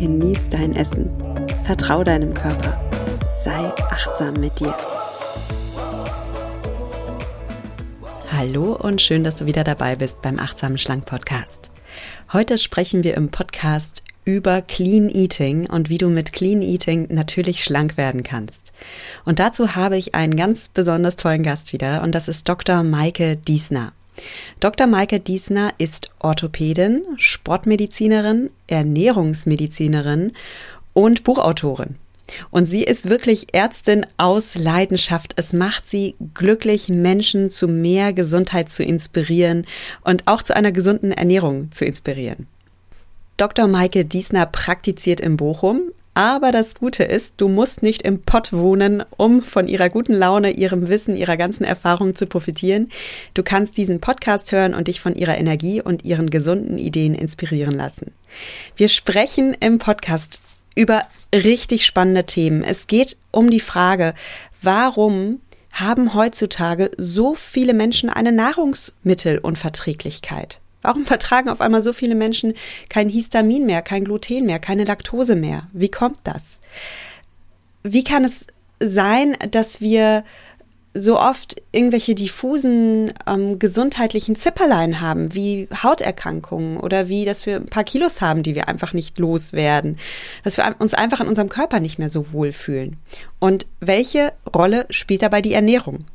[0.00, 1.10] genieß dein Essen,
[1.64, 2.80] vertrau deinem Körper,
[3.44, 4.74] sei achtsam mit dir.
[8.32, 11.68] Hallo und schön, dass du wieder dabei bist beim Achtsamen Schlank Podcast.
[12.32, 17.62] Heute sprechen wir im Podcast über Clean Eating und wie du mit Clean Eating natürlich
[17.62, 18.72] schlank werden kannst.
[19.26, 22.84] Und dazu habe ich einen ganz besonders tollen Gast wieder und das ist Dr.
[22.84, 23.92] Maike Diesner.
[24.60, 24.86] Dr.
[24.86, 30.32] Maike Diesner ist Orthopädin, Sportmedizinerin, Ernährungsmedizinerin
[30.92, 31.96] und Buchautorin.
[32.50, 35.34] Und sie ist wirklich Ärztin aus Leidenschaft.
[35.36, 39.66] Es macht sie glücklich, Menschen zu mehr Gesundheit zu inspirieren
[40.02, 42.46] und auch zu einer gesunden Ernährung zu inspirieren.
[43.36, 43.66] Dr.
[43.68, 49.02] Maike Diesner praktiziert in Bochum, aber das Gute ist, du musst nicht im Pott wohnen,
[49.16, 52.90] um von ihrer guten Laune, ihrem Wissen, ihrer ganzen Erfahrung zu profitieren.
[53.32, 57.72] Du kannst diesen Podcast hören und dich von ihrer Energie und ihren gesunden Ideen inspirieren
[57.72, 58.12] lassen.
[58.76, 60.42] Wir sprechen im Podcast
[60.74, 61.04] über
[61.34, 62.64] richtig spannende Themen.
[62.64, 64.12] Es geht um die Frage,
[64.60, 65.40] warum
[65.72, 70.60] haben heutzutage so viele Menschen eine Nahrungsmittelunverträglichkeit?
[70.82, 72.54] Warum vertragen auf einmal so viele Menschen
[72.88, 75.68] kein Histamin mehr, kein Gluten mehr, keine Laktose mehr?
[75.72, 76.60] Wie kommt das?
[77.82, 78.46] Wie kann es
[78.80, 80.24] sein, dass wir
[80.92, 87.66] so oft irgendwelche diffusen ähm, gesundheitlichen Zipperlein haben, wie Hauterkrankungen oder wie, dass wir ein
[87.66, 89.98] paar Kilos haben, die wir einfach nicht loswerden,
[90.42, 92.96] dass wir uns einfach in unserem Körper nicht mehr so wohlfühlen.
[93.38, 96.06] Und welche Rolle spielt dabei die Ernährung?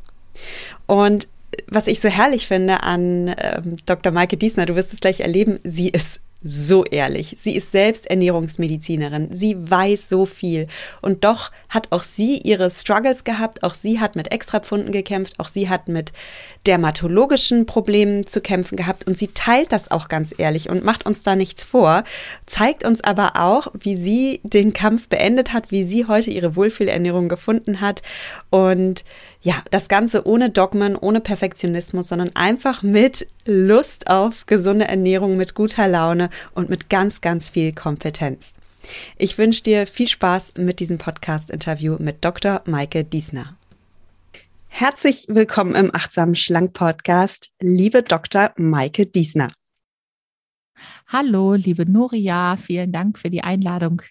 [0.88, 1.30] Und
[1.68, 4.12] was ich so herrlich finde an ähm, Dr.
[4.12, 7.36] Maike Diesner, du wirst es gleich erleben, sie ist so ehrlich.
[7.40, 9.30] Sie ist selbst Ernährungsmedizinerin.
[9.32, 10.68] Sie weiß so viel.
[11.02, 13.64] Und doch hat auch sie ihre Struggles gehabt.
[13.64, 15.40] Auch sie hat mit Extrapfunden gekämpft.
[15.40, 16.14] Auch sie hat mit
[16.68, 19.08] dermatologischen Problemen zu kämpfen gehabt.
[19.08, 22.04] Und sie teilt das auch ganz ehrlich und macht uns da nichts vor.
[22.46, 27.28] Zeigt uns aber auch, wie sie den Kampf beendet hat, wie sie heute ihre Wohlfühlernährung
[27.28, 28.04] gefunden hat.
[28.52, 29.04] Und
[29.46, 35.54] ja, das Ganze ohne Dogmen, ohne Perfektionismus, sondern einfach mit Lust auf gesunde Ernährung, mit
[35.54, 38.56] guter Laune und mit ganz, ganz viel Kompetenz.
[39.20, 42.64] Ich wünsche dir viel Spaß mit diesem Podcast-Interview mit Dr.
[42.66, 43.56] Maike Diesner.
[44.68, 48.52] Herzlich willkommen im Achtsamen Schlank Podcast, liebe Dr.
[48.58, 49.52] Maike Diesner.
[51.08, 54.02] Hallo, liebe Nuria, vielen Dank für die Einladung.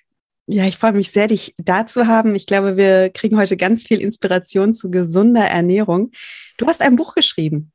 [0.47, 2.35] Ja, ich freue mich sehr, dich da zu haben.
[2.35, 6.11] Ich glaube, wir kriegen heute ganz viel Inspiration zu gesunder Ernährung.
[6.59, 7.73] Du hast ein Buch geschrieben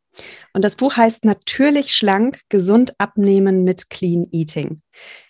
[0.53, 4.81] und das Buch heißt Natürlich schlank, gesund abnehmen mit Clean Eating.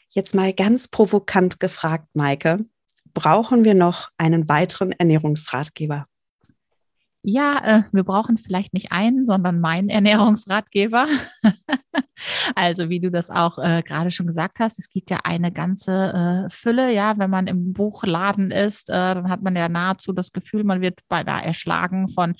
[0.09, 2.65] Jetzt mal ganz provokant gefragt, Maike,
[3.13, 6.07] brauchen wir noch einen weiteren Ernährungsratgeber?
[7.21, 11.07] Ja, äh, wir brauchen vielleicht nicht einen, sondern meinen Ernährungsratgeber.
[12.55, 16.45] also wie du das auch äh, gerade schon gesagt hast, es gibt ja eine ganze
[16.47, 16.93] äh, Fülle.
[16.93, 20.81] Ja, wenn man im Buchladen ist, äh, dann hat man ja nahezu das Gefühl, man
[20.81, 22.35] wird beinahe erschlagen von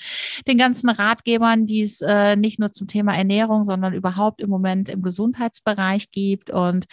[0.47, 4.89] den ganzen Ratgebern, die es äh, nicht nur zum Thema Ernährung, sondern überhaupt im Moment
[4.89, 6.49] im Gesundheitsbereich gibt.
[6.49, 6.85] Und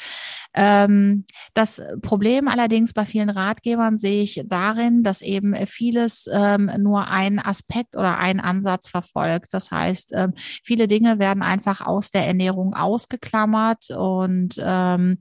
[0.54, 7.08] ähm, das Problem allerdings bei vielen Ratgebern sehe ich darin, dass eben vieles ähm, nur
[7.08, 9.52] ein Aspekt Aspekt oder einen Ansatz verfolgt.
[9.52, 15.18] Das heißt, ähm, viele Dinge werden einfach aus der Ernährung ausgeklammert und ähm,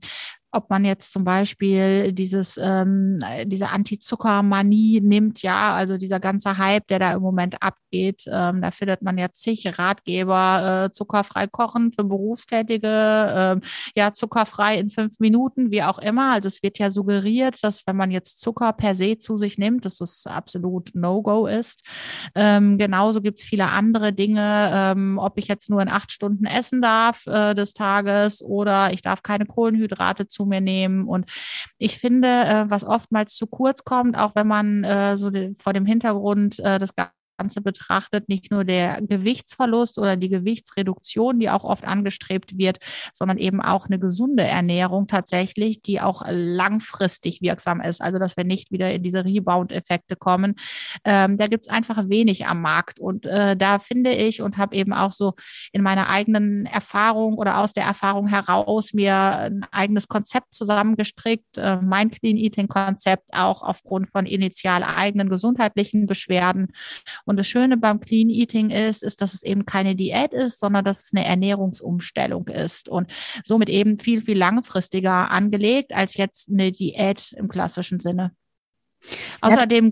[0.56, 6.88] ob man jetzt zum Beispiel dieses, ähm, diese Anti-Zucker-Manie nimmt, ja, also dieser ganze Hype,
[6.88, 11.92] der da im Moment abgeht, ähm, da findet man ja zig Ratgeber, äh, zuckerfrei kochen
[11.92, 16.32] für Berufstätige, äh, ja, zuckerfrei in fünf Minuten, wie auch immer.
[16.32, 19.84] Also es wird ja suggeriert, dass wenn man jetzt Zucker per se zu sich nimmt,
[19.84, 21.82] dass das absolut No-Go ist.
[22.34, 26.80] Ähm, genauso gibt's viele andere Dinge, ähm, ob ich jetzt nur in acht Stunden essen
[26.80, 31.06] darf äh, des Tages oder ich darf keine Kohlenhydrate zu mir nehmen.
[31.08, 31.26] Und
[31.78, 35.86] ich finde, äh, was oftmals zu kurz kommt, auch wenn man äh, so vor dem
[35.86, 36.94] Hintergrund äh, des
[37.36, 42.78] Ganze betrachtet, nicht nur der Gewichtsverlust oder die Gewichtsreduktion, die auch oft angestrebt wird,
[43.12, 48.00] sondern eben auch eine gesunde Ernährung tatsächlich, die auch langfristig wirksam ist.
[48.00, 50.54] Also dass wir nicht wieder in diese Rebound-Effekte kommen.
[51.04, 53.00] Ähm, da gibt es einfach wenig am Markt.
[53.00, 55.34] Und äh, da finde ich und habe eben auch so
[55.72, 61.76] in meiner eigenen Erfahrung oder aus der Erfahrung heraus mir ein eigenes Konzept zusammengestrickt, äh,
[61.76, 66.68] mein Clean Eating Konzept auch aufgrund von initial eigenen gesundheitlichen Beschwerden.
[67.26, 70.84] Und das Schöne beim Clean Eating ist, ist, dass es eben keine Diät ist, sondern
[70.84, 73.10] dass es eine Ernährungsumstellung ist und
[73.44, 78.32] somit eben viel, viel langfristiger angelegt als jetzt eine Diät im klassischen Sinne.
[79.40, 79.90] Außerdem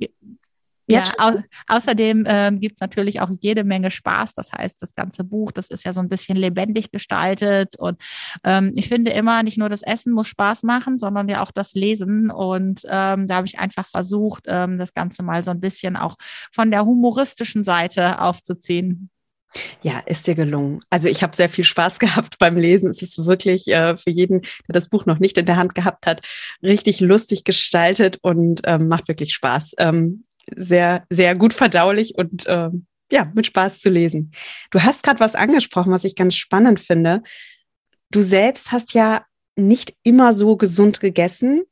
[0.86, 1.32] ja, au
[1.66, 4.34] außerdem ähm, gibt es natürlich auch jede Menge Spaß.
[4.34, 7.76] Das heißt, das ganze Buch, das ist ja so ein bisschen lebendig gestaltet.
[7.78, 8.00] Und
[8.44, 11.74] ähm, ich finde immer, nicht nur das Essen muss Spaß machen, sondern ja auch das
[11.74, 12.30] Lesen.
[12.30, 16.16] Und ähm, da habe ich einfach versucht, ähm, das Ganze mal so ein bisschen auch
[16.52, 19.10] von der humoristischen Seite aufzuziehen.
[19.82, 20.80] Ja, ist dir gelungen.
[20.90, 22.90] Also ich habe sehr viel Spaß gehabt beim Lesen.
[22.90, 26.06] Es ist wirklich äh, für jeden, der das Buch noch nicht in der Hand gehabt
[26.06, 26.22] hat,
[26.62, 29.74] richtig lustig gestaltet und ähm, macht wirklich Spaß.
[29.78, 30.24] Ähm,
[30.54, 32.70] sehr, sehr gut verdaulich und äh,
[33.12, 34.32] ja, mit Spaß zu lesen.
[34.70, 37.22] Du hast gerade was angesprochen, was ich ganz spannend finde.
[38.10, 39.24] Du selbst hast ja
[39.56, 41.62] nicht immer so gesund gegessen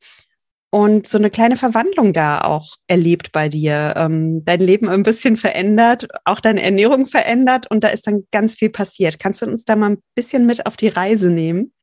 [0.69, 3.93] und so eine kleine Verwandlung da auch erlebt bei dir.
[3.97, 8.55] Ähm, dein Leben ein bisschen verändert, auch deine Ernährung verändert und da ist dann ganz
[8.55, 9.19] viel passiert.
[9.19, 11.73] Kannst du uns da mal ein bisschen mit auf die Reise nehmen?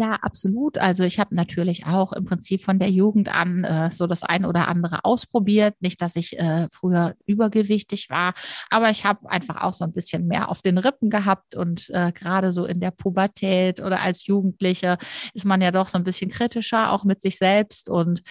[0.00, 0.78] Ja, absolut.
[0.78, 4.46] Also ich habe natürlich auch im Prinzip von der Jugend an äh, so das ein
[4.46, 5.74] oder andere ausprobiert.
[5.80, 8.32] Nicht, dass ich äh, früher übergewichtig war,
[8.70, 12.12] aber ich habe einfach auch so ein bisschen mehr auf den Rippen gehabt und äh,
[12.12, 14.96] gerade so in der Pubertät oder als Jugendliche
[15.34, 18.22] ist man ja doch so ein bisschen kritischer auch mit sich selbst und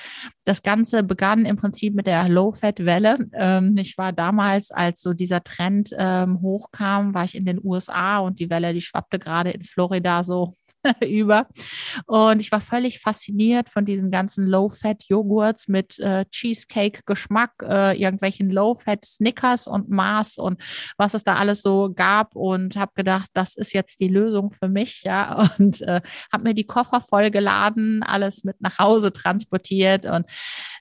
[0.46, 3.30] das Ganze begann im Prinzip mit der Low-Fat-Welle.
[3.34, 8.18] Ähm, ich war damals, als so dieser Trend ähm, hochkam, war ich in den USA
[8.18, 10.56] und die Welle, die schwappte gerade in Florida so
[11.02, 11.48] über.
[12.06, 19.68] Und ich war völlig fasziniert von diesen ganzen Low-Fat-Joghurts mit äh, Cheesecake-Geschmack, äh, irgendwelchen Low-Fat-Snickers
[19.68, 20.62] und Mars und
[20.98, 24.70] was es da alles so gab und habe gedacht, das ist jetzt die Lösung für
[24.70, 25.50] mich, ja.
[25.60, 30.26] Und äh, habe mir die Koffer vollgeladen, alles mit nach Hause transportiert und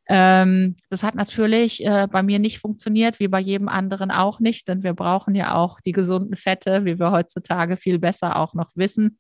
[0.09, 4.67] ähm, das hat natürlich äh, bei mir nicht funktioniert, wie bei jedem anderen auch nicht,
[4.69, 8.71] denn wir brauchen ja auch die gesunden Fette, wie wir heutzutage viel besser auch noch
[8.75, 9.19] wissen.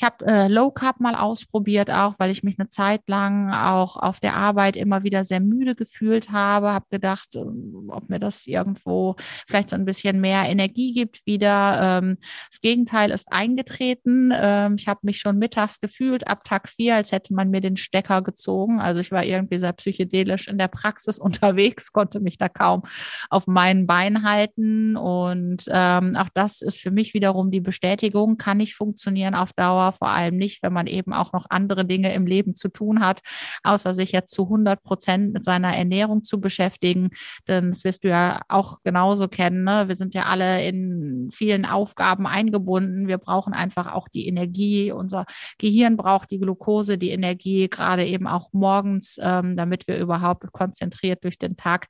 [0.00, 3.96] Ich habe äh, Low Carb mal ausprobiert, auch weil ich mich eine Zeit lang auch
[3.96, 7.40] auf der Arbeit immer wieder sehr müde gefühlt habe, habe gedacht, äh,
[7.88, 9.16] ob mir das irgendwo
[9.46, 11.98] vielleicht so ein bisschen mehr Energie gibt wieder.
[11.98, 12.16] Ähm,
[12.48, 14.32] das Gegenteil ist eingetreten.
[14.34, 17.76] Ähm, ich habe mich schon mittags gefühlt ab Tag vier, als hätte man mir den
[17.76, 18.80] Stecker gezogen.
[18.80, 22.84] Also ich war irgendwie sehr psychedelisch in der Praxis unterwegs, konnte mich da kaum
[23.28, 24.96] auf meinen Beinen halten.
[24.96, 29.89] Und ähm, auch das ist für mich wiederum die Bestätigung, kann nicht funktionieren auf Dauer,
[29.92, 33.20] vor allem nicht, wenn man eben auch noch andere Dinge im Leben zu tun hat,
[33.62, 37.10] außer sich jetzt zu 100 Prozent mit seiner Ernährung zu beschäftigen.
[37.48, 39.64] Denn das wirst du ja auch genauso kennen.
[39.64, 39.88] Ne?
[39.88, 43.08] Wir sind ja alle in vielen Aufgaben eingebunden.
[43.08, 44.92] Wir brauchen einfach auch die Energie.
[44.92, 45.26] Unser
[45.58, 51.24] Gehirn braucht die Glucose, die Energie, gerade eben auch morgens, ähm, damit wir überhaupt konzentriert
[51.24, 51.88] durch den Tag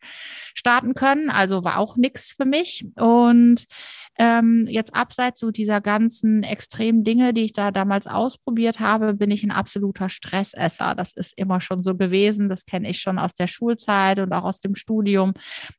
[0.55, 1.31] starten können.
[1.31, 2.87] Also war auch nichts für mich.
[2.97, 3.67] Und
[4.21, 9.31] ähm, jetzt abseits so dieser ganzen extremen Dinge, die ich da damals ausprobiert habe, bin
[9.31, 10.95] ich ein absoluter Stressesser.
[10.95, 12.51] Das ist immer schon so gewesen.
[12.51, 15.33] Das kenne ich schon aus der Schulzeit und auch aus dem Studium.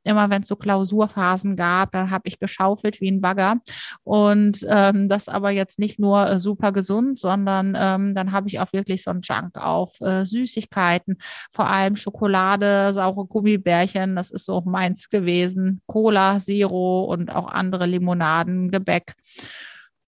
[0.03, 3.57] Immer wenn es so Klausurphasen gab, dann habe ich geschaufelt wie ein Bagger.
[4.03, 8.59] Und ähm, das aber jetzt nicht nur äh, super gesund, sondern ähm, dann habe ich
[8.59, 11.19] auch wirklich so einen Junk auf äh, Süßigkeiten,
[11.51, 14.15] vor allem Schokolade, saure Gummibärchen.
[14.15, 15.83] Das ist so meins gewesen.
[15.85, 18.30] Cola, Zero und auch andere Limonaden.
[18.31, 19.13] Schokoladen, Gebäck.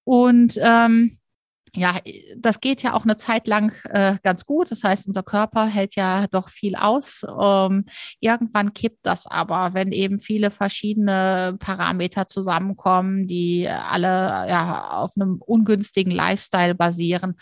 [0.06, 1.18] Und ähm,
[1.76, 1.96] ja,
[2.38, 4.70] das geht ja auch eine Zeit lang äh, ganz gut.
[4.70, 7.26] Das heißt, unser Körper hält ja doch viel aus.
[7.42, 7.86] Ähm,
[8.20, 14.08] irgendwann kippt das aber, wenn eben viele verschiedene Parameter zusammenkommen, die alle
[14.48, 17.38] ja auf einem ungünstigen Lifestyle basieren.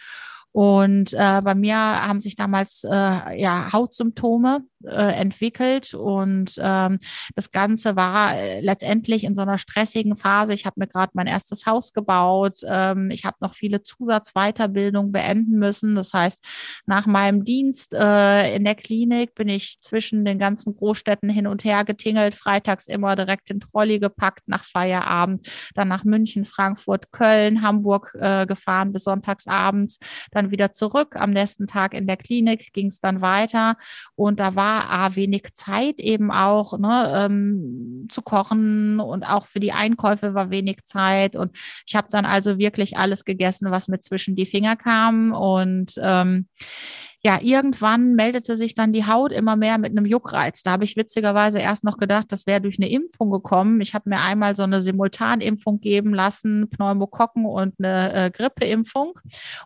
[0.52, 7.00] Und äh, bei mir haben sich damals äh, ja Hautsymptome äh, entwickelt und ähm,
[7.36, 10.54] das Ganze war äh, letztendlich in so einer stressigen Phase.
[10.54, 12.60] Ich habe mir gerade mein erstes Haus gebaut.
[12.66, 15.96] Ähm, ich habe noch viele Zusatzweiterbildungen beenden müssen.
[15.96, 16.44] Das heißt,
[16.86, 21.64] nach meinem Dienst äh, in der Klinik bin ich zwischen den ganzen Großstädten hin und
[21.64, 22.36] her getingelt.
[22.36, 28.46] Freitags immer direkt den Trolley gepackt nach Feierabend, dann nach München, Frankfurt, Köln, Hamburg äh,
[28.46, 30.00] gefahren bis sonntags abends.
[30.32, 31.16] Dann dann wieder zurück.
[31.16, 33.78] Am nächsten Tag in der Klinik ging es dann weiter.
[34.16, 39.60] Und da war A, wenig Zeit eben auch ne, ähm, zu kochen und auch für
[39.60, 41.36] die Einkäufe war wenig Zeit.
[41.36, 41.56] Und
[41.86, 45.32] ich habe dann also wirklich alles gegessen, was mir zwischen die Finger kam.
[45.34, 46.48] Und ähm,
[47.24, 50.64] ja, irgendwann meldete sich dann die Haut immer mehr mit einem Juckreiz.
[50.64, 53.80] Da habe ich witzigerweise erst noch gedacht, das wäre durch eine Impfung gekommen.
[53.80, 59.14] Ich habe mir einmal so eine Simultanimpfung geben lassen, Pneumokokken und eine äh, Grippeimpfung.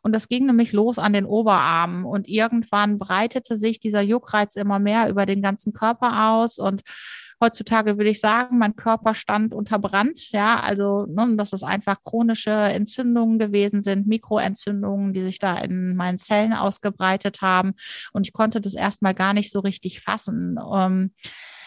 [0.02, 2.04] Und das ging nämlich los an den Oberarmen.
[2.04, 6.84] Und irgendwann breitete sich dieser Juckreiz immer mehr über den ganzen Körper aus und
[7.42, 10.32] Heutzutage würde ich sagen, mein Körper stand unter Brand.
[10.32, 15.96] Ja, also, ne, dass es einfach chronische Entzündungen gewesen sind, Mikroentzündungen, die sich da in
[15.96, 17.74] meinen Zellen ausgebreitet haben.
[18.14, 20.58] Und ich konnte das erstmal gar nicht so richtig fassen.
[20.74, 21.12] Ähm,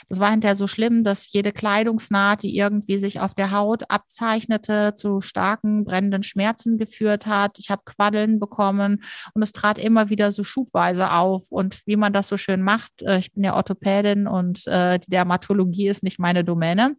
[0.09, 4.95] das war hinterher so schlimm, dass jede Kleidungsnaht, die irgendwie sich auf der Haut abzeichnete,
[4.97, 7.59] zu starken brennenden Schmerzen geführt hat.
[7.59, 9.03] Ich habe Quaddeln bekommen
[9.35, 11.51] und es trat immer wieder so schubweise auf.
[11.51, 15.11] Und wie man das so schön macht, äh, ich bin ja Orthopädin und äh, die
[15.11, 16.97] Dermatologie ist nicht meine Domäne.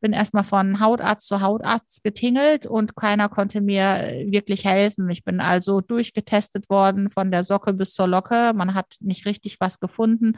[0.00, 5.08] Bin erstmal von Hautarzt zu Hautarzt getingelt und keiner konnte mir wirklich helfen.
[5.08, 8.52] Ich bin also durchgetestet worden von der Socke bis zur Locke.
[8.54, 10.36] Man hat nicht richtig was gefunden,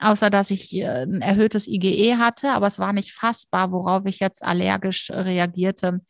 [0.00, 4.06] außer dass ich äh, ein erhöhtes das IgE hatte, aber es war nicht fassbar, worauf
[4.06, 6.00] ich jetzt allergisch reagierte.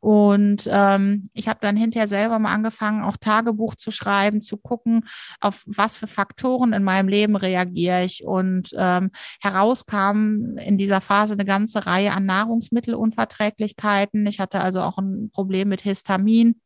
[0.00, 5.06] Und ähm, ich habe dann hinterher selber mal angefangen, auch Tagebuch zu schreiben, zu gucken,
[5.40, 8.24] auf was für Faktoren in meinem Leben reagiere ich.
[8.24, 9.10] Und ähm,
[9.42, 14.26] herauskam in dieser Phase eine ganze Reihe an Nahrungsmittelunverträglichkeiten.
[14.26, 16.58] Ich hatte also auch ein Problem mit Histamin.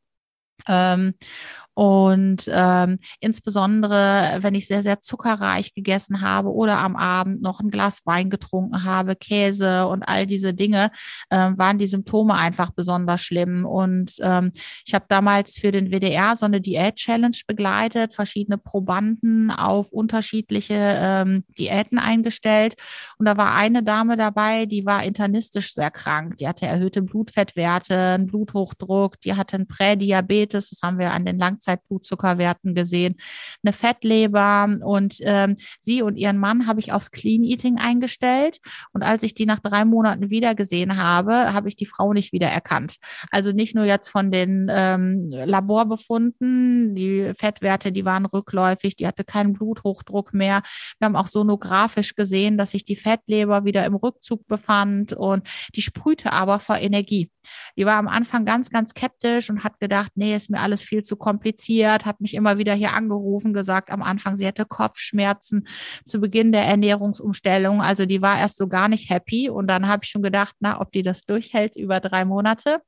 [0.68, 1.14] Ähm,
[1.74, 7.70] und ähm, insbesondere, wenn ich sehr, sehr zuckerreich gegessen habe oder am Abend noch ein
[7.70, 10.90] Glas Wein getrunken habe, Käse und all diese Dinge,
[11.30, 13.66] ähm, waren die Symptome einfach besonders schlimm.
[13.66, 14.52] Und ähm,
[14.86, 21.44] ich habe damals für den WDR so eine Diät-Challenge begleitet, verschiedene Probanden auf unterschiedliche ähm,
[21.58, 22.76] Diäten eingestellt.
[23.18, 26.36] Und da war eine Dame dabei, die war internistisch sehr krank.
[26.36, 31.36] Die hatte erhöhte Blutfettwerte, einen Bluthochdruck, die hatte einen Prädiabetes, das haben wir an den
[31.64, 33.16] Langzeiten Langzeitblutzuckerwerten gesehen,
[33.62, 38.58] eine Fettleber und ähm, sie und ihren Mann habe ich aufs Clean Eating eingestellt
[38.92, 42.32] und als ich die nach drei Monaten wieder gesehen habe, habe ich die Frau nicht
[42.32, 42.96] wieder erkannt.
[43.30, 49.24] Also nicht nur jetzt von den ähm, Laborbefunden, die Fettwerte, die waren rückläufig, die hatte
[49.24, 50.62] keinen Bluthochdruck mehr.
[50.98, 55.82] Wir haben auch sonografisch gesehen, dass sich die Fettleber wieder im Rückzug befand und die
[55.82, 57.30] sprühte aber vor Energie.
[57.76, 61.02] Die war am Anfang ganz, ganz skeptisch und hat gedacht, nee, ist mir alles viel
[61.02, 65.66] zu kompliziert, hat mich immer wieder hier angerufen, gesagt am Anfang, sie hätte Kopfschmerzen
[66.04, 67.82] zu Beginn der Ernährungsumstellung.
[67.82, 69.48] Also die war erst so gar nicht happy.
[69.48, 72.78] Und dann habe ich schon gedacht, na, ob die das durchhält über drei Monate.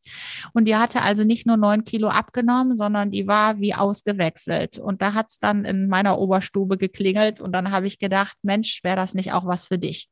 [0.53, 4.79] Und die hatte also nicht nur neun Kilo abgenommen, sondern die war wie ausgewechselt.
[4.79, 7.41] Und da hat es dann in meiner Oberstube geklingelt.
[7.41, 10.09] Und dann habe ich gedacht, Mensch, wäre das nicht auch was für dich?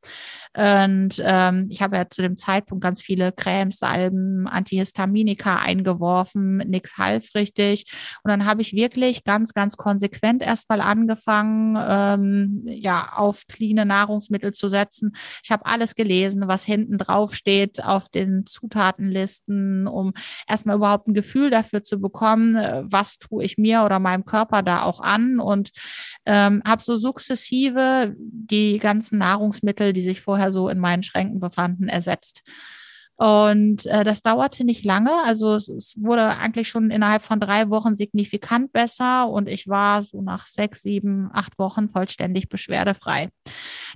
[0.57, 6.97] Und ähm, ich habe ja zu dem Zeitpunkt ganz viele Cremes, Salben, Antihistaminika eingeworfen, nichts
[6.99, 7.87] half richtig.
[8.23, 14.53] Und dann habe ich wirklich ganz, ganz konsequent erstmal angefangen, ähm, ja, auf cleane Nahrungsmittel
[14.53, 15.17] zu setzen.
[15.43, 20.13] Ich habe alles gelesen, was hinten drauf steht auf den Zutatenlisten, um
[20.49, 24.63] erstmal überhaupt ein Gefühl dafür zu bekommen, äh, was tue ich mir oder meinem Körper
[24.63, 25.71] da auch an und
[26.27, 31.89] ähm, habe so sukzessive die ganzen Nahrungsmittel, die sich vorher so in meinen Schränken befanden,
[31.89, 32.43] ersetzt.
[33.17, 35.13] Und äh, das dauerte nicht lange.
[35.25, 40.03] Also es, es, wurde eigentlich schon innerhalb von drei Wochen signifikant besser und ich war
[40.03, 43.29] so nach sechs, sieben, acht Wochen vollständig beschwerdefrei.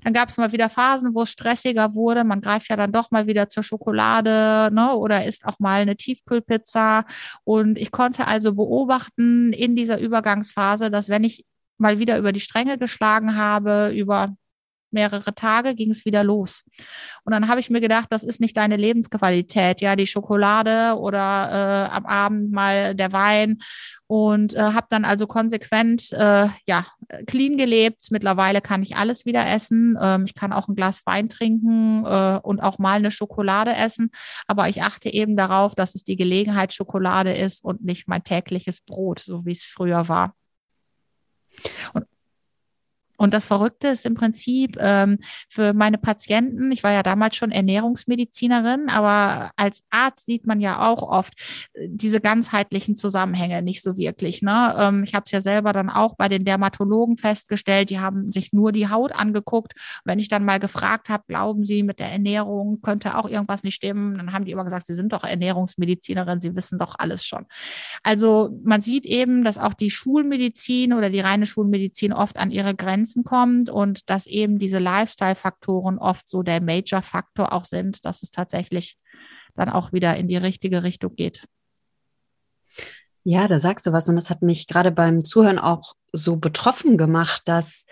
[0.05, 2.23] Dann gab es mal wieder Phasen, wo es stressiger wurde.
[2.23, 5.97] Man greift ja dann doch mal wieder zur Schokolade ne, oder isst auch mal eine
[5.97, 7.05] Tiefkühlpizza.
[7.43, 11.45] Und ich konnte also beobachten in dieser Übergangsphase, dass wenn ich
[11.77, 14.37] mal wieder über die Stränge geschlagen habe, über
[14.91, 16.65] mehrere Tage ging es wieder los.
[17.25, 21.89] Und dann habe ich mir gedacht, das ist nicht deine Lebensqualität, ja, die Schokolade oder
[21.91, 23.59] äh, am Abend mal der Wein.
[24.07, 26.87] Und äh, habe dann also konsequent, äh, ja,
[27.27, 28.07] clean gelebt.
[28.11, 29.99] Mittlerweile kann ich alles wieder essen.
[30.01, 34.11] Ähm, ich kann auch ein Glas Wein trinken äh, und auch mal eine Schokolade essen.
[34.47, 38.81] Aber ich achte eben darauf, dass es die Gelegenheit Schokolade ist und nicht mein tägliches
[38.81, 40.35] Brot, so wie es früher war.
[41.93, 42.07] Und
[43.19, 47.51] Und das Verrückte ist im Prinzip ähm, für meine Patienten, ich war ja damals schon
[47.51, 51.35] Ernährungsmedizinerin, aber als Arzt sieht man ja auch oft
[51.75, 54.41] äh, diese ganzheitlichen Zusammenhänge nicht so wirklich.
[54.41, 54.75] Ne?
[54.79, 58.53] Ähm, ich habe es ja selber dann auch bei den Dermatologen festgestellt, die haben sich
[58.53, 59.73] nur die Haut angeguckt.
[60.05, 63.75] Wenn ich dann mal gefragt habe, glauben Sie, mit der Ernährung könnte auch irgendwas nicht
[63.75, 67.47] stimmen, dann haben die immer gesagt, Sie sind doch Ernährungsmedizinerin, Sie wissen doch alles schon.
[68.05, 72.77] Also man sieht eben, dass auch die Schulmedizin oder die reine Schulmedizin oft an ihre
[72.77, 78.31] Grenzen kommt und dass eben diese Lifestyle-Faktoren oft so der Major-Faktor auch sind, dass es
[78.31, 78.97] tatsächlich
[79.55, 81.45] dann auch wieder in die richtige Richtung geht.
[83.25, 86.97] Ja, da sagst du was und das hat mich gerade beim Zuhören auch so betroffen
[86.97, 87.87] gemacht, dass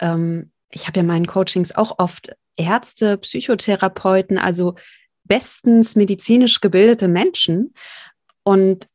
[0.00, 4.74] ähm, ich habe ja meinen Coachings auch oft Ärzte, Psychotherapeuten, also
[5.24, 7.74] bestens medizinisch gebildete Menschen.
[8.42, 8.88] Und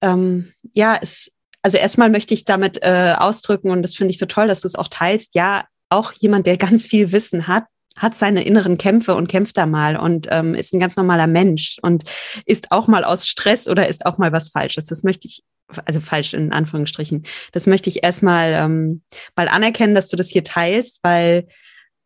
[0.00, 4.26] ähm, ja, es, also erstmal möchte ich damit äh, ausdrücken, und das finde ich so
[4.26, 7.64] toll, dass du es auch teilst, ja, auch jemand, der ganz viel Wissen hat,
[7.96, 11.76] hat seine inneren Kämpfe und kämpft da mal und ähm, ist ein ganz normaler Mensch
[11.82, 12.04] und
[12.46, 14.86] ist auch mal aus Stress oder ist auch mal was Falsches.
[14.86, 15.42] Das möchte ich,
[15.84, 19.02] also falsch in Anführungsstrichen, das möchte ich erstmal ähm,
[19.36, 21.48] mal anerkennen, dass du das hier teilst, weil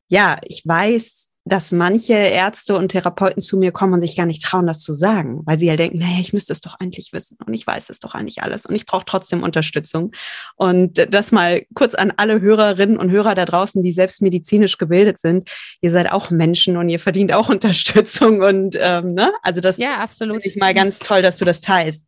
[0.08, 4.42] ja, ich weiß, dass manche Ärzte und Therapeuten zu mir kommen und sich gar nicht
[4.42, 7.12] trauen, das zu sagen, weil sie ja halt denken, naja, ich müsste es doch eigentlich
[7.12, 10.10] wissen und ich weiß es doch eigentlich alles und ich brauche trotzdem Unterstützung.
[10.56, 15.20] Und das mal kurz an alle Hörerinnen und Hörer da draußen, die selbst medizinisch gebildet
[15.20, 15.48] sind.
[15.80, 19.98] Ihr seid auch Menschen und ihr verdient auch Unterstützung und ähm, ne, also das ja
[19.98, 20.44] absolut.
[20.44, 22.06] Ich mal ganz toll, dass du das teilst.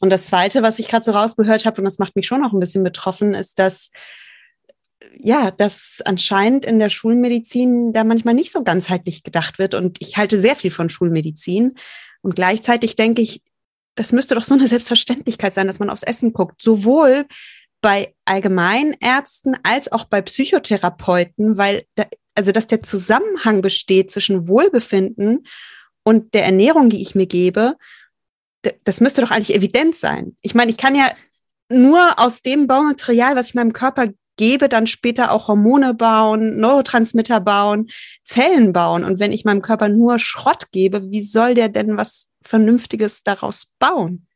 [0.00, 2.54] Und das Zweite, was ich gerade so rausgehört habe und das macht mich schon noch
[2.54, 3.90] ein bisschen betroffen, ist, dass
[5.16, 9.74] ja, dass anscheinend in der Schulmedizin da manchmal nicht so ganzheitlich gedacht wird.
[9.74, 11.74] Und ich halte sehr viel von Schulmedizin.
[12.22, 13.42] Und gleichzeitig denke ich,
[13.94, 16.62] das müsste doch so eine Selbstverständlichkeit sein, dass man aufs Essen guckt.
[16.62, 17.26] Sowohl
[17.80, 25.46] bei Allgemeinärzten als auch bei Psychotherapeuten, weil da, also dass der Zusammenhang besteht zwischen Wohlbefinden
[26.02, 27.76] und der Ernährung, die ich mir gebe,
[28.84, 30.36] das müsste doch eigentlich evident sein.
[30.42, 31.12] Ich meine, ich kann ja
[31.70, 37.40] nur aus dem Baumaterial, was ich meinem Körper gebe, dann später auch Hormone bauen, Neurotransmitter
[37.40, 37.90] bauen,
[38.22, 39.04] Zellen bauen.
[39.04, 43.74] Und wenn ich meinem Körper nur Schrott gebe, wie soll der denn was Vernünftiges daraus
[43.78, 44.27] bauen?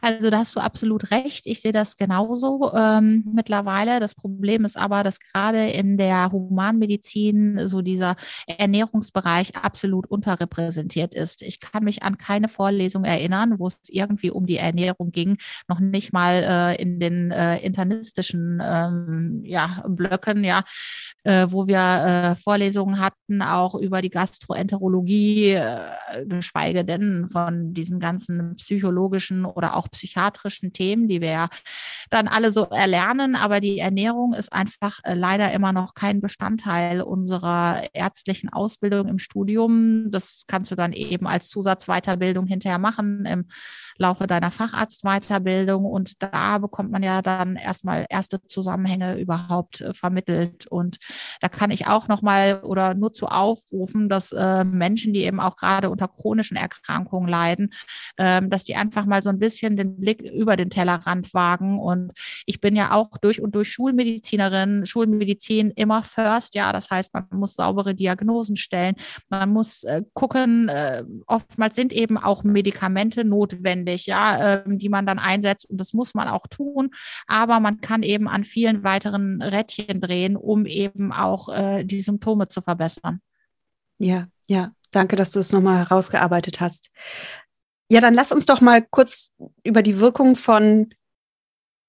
[0.00, 1.46] Also da hast du absolut recht.
[1.46, 4.00] Ich sehe das genauso ähm, mittlerweile.
[4.00, 8.16] Das Problem ist aber, dass gerade in der Humanmedizin so dieser
[8.46, 11.42] Ernährungsbereich absolut unterrepräsentiert ist.
[11.42, 15.80] Ich kann mich an keine Vorlesung erinnern, wo es irgendwie um die Ernährung ging, noch
[15.80, 20.62] nicht mal äh, in den äh, internistischen ähm, ja, Blöcken, ja,
[21.24, 27.98] äh, wo wir äh, Vorlesungen hatten, auch über die Gastroenterologie, äh, geschweige denn von diesen
[27.98, 31.48] ganzen psychologischen oder auch psychiatrischen Themen, die wir ja
[32.10, 33.34] dann alle so erlernen.
[33.36, 39.18] Aber die Ernährung ist einfach äh, leider immer noch kein Bestandteil unserer ärztlichen Ausbildung im
[39.18, 40.10] Studium.
[40.10, 43.46] Das kannst du dann eben als Zusatzweiterbildung hinterher machen im
[43.96, 45.84] Laufe deiner Facharztweiterbildung.
[45.84, 50.66] Und da bekommt man ja dann erstmal erste Zusammenhänge überhaupt äh, vermittelt.
[50.66, 50.98] Und
[51.40, 55.56] da kann ich auch nochmal oder nur zu aufrufen, dass äh, Menschen, die eben auch
[55.56, 57.72] gerade unter chronischen Erkrankungen leiden,
[58.16, 61.78] äh, dass die einfach mal so ein bisschen den Blick über den Tellerrand wagen.
[61.78, 62.12] Und
[62.46, 66.72] ich bin ja auch durch und durch Schulmedizinerin, Schulmedizin immer first, ja.
[66.72, 68.96] Das heißt, man muss saubere Diagnosen stellen.
[69.28, 75.06] Man muss äh, gucken, äh, oftmals sind eben auch Medikamente notwendig, ja, äh, die man
[75.06, 75.68] dann einsetzt.
[75.68, 76.90] Und das muss man auch tun.
[77.26, 82.48] Aber man kann eben an vielen weiteren Rädchen drehen, um eben auch äh, die Symptome
[82.48, 83.20] zu verbessern.
[83.98, 84.72] Ja, ja.
[84.94, 86.92] Danke, dass du es nochmal herausgearbeitet hast.
[87.94, 89.30] Ja, dann lass uns doch mal kurz
[89.62, 90.92] über die Wirkung von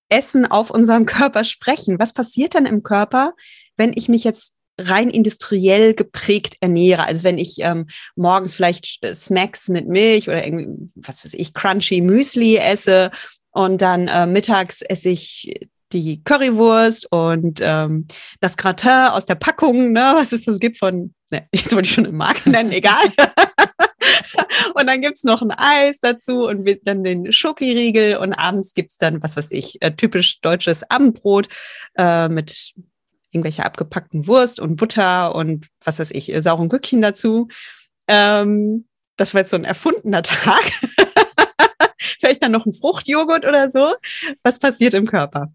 [0.07, 1.97] Essen auf unserem Körper sprechen.
[1.97, 3.33] Was passiert denn im Körper,
[3.75, 7.07] wenn ich mich jetzt rein industriell geprägt ernähre?
[7.07, 11.55] Also wenn ich ähm, morgens vielleicht äh, Smacks mit Milch oder irgendwie, was weiß ich,
[11.55, 13.09] Crunchy Müsli esse
[13.49, 15.55] und dann äh, mittags esse ich
[15.91, 18.05] die Currywurst und ähm,
[18.41, 21.93] das Gratin aus der Packung, ne, was es das gibt von, ne, jetzt wollte ich
[21.95, 23.09] schon eine Marke nennen, egal.
[24.73, 29.21] und dann gibt's noch ein Eis dazu und dann den Schokoriegel und abends gibt's dann,
[29.23, 31.47] was weiß ich, äh, typisch deutsches Abendbrot
[31.97, 32.73] äh, mit
[33.31, 37.49] irgendwelcher abgepackten Wurst und Butter und was weiß ich, sauren Gückchen dazu.
[38.07, 38.87] Ähm,
[39.17, 40.63] das war jetzt so ein erfundener Tag.
[41.97, 43.95] Vielleicht dann noch ein Fruchtjoghurt oder so.
[44.43, 45.53] Was passiert im Körper?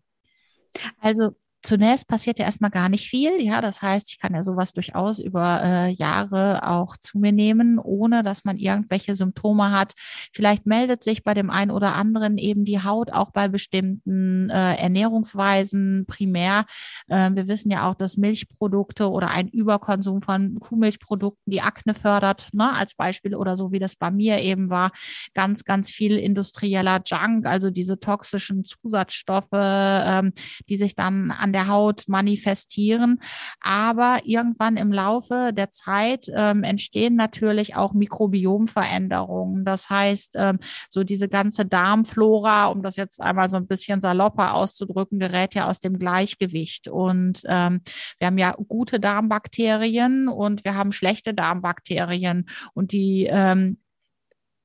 [1.01, 3.41] Also zunächst passiert ja erstmal gar nicht viel.
[3.41, 7.79] Ja, das heißt, ich kann ja sowas durchaus über äh, Jahre auch zu mir nehmen,
[7.79, 9.93] ohne dass man irgendwelche Symptome hat.
[10.33, 14.77] Vielleicht meldet sich bei dem einen oder anderen eben die Haut auch bei bestimmten äh,
[14.77, 16.65] Ernährungsweisen primär.
[17.09, 22.49] Äh, wir wissen ja auch, dass Milchprodukte oder ein Überkonsum von Kuhmilchprodukten die Akne fördert,
[22.53, 24.93] ne, als Beispiel oder so wie das bei mir eben war.
[25.35, 30.33] Ganz, ganz viel industrieller Junk, also diese toxischen Zusatzstoffe, ähm,
[30.69, 33.21] die sich dann an der Haut manifestieren.
[33.61, 39.65] Aber irgendwann im Laufe der Zeit ähm, entstehen natürlich auch Mikrobiomveränderungen.
[39.65, 40.59] Das heißt, ähm,
[40.89, 45.69] so diese ganze Darmflora, um das jetzt einmal so ein bisschen salopper auszudrücken, gerät ja
[45.69, 46.89] aus dem Gleichgewicht.
[46.89, 47.81] Und ähm,
[48.19, 52.47] wir haben ja gute Darmbakterien und wir haben schlechte Darmbakterien.
[52.75, 53.79] Und die ähm,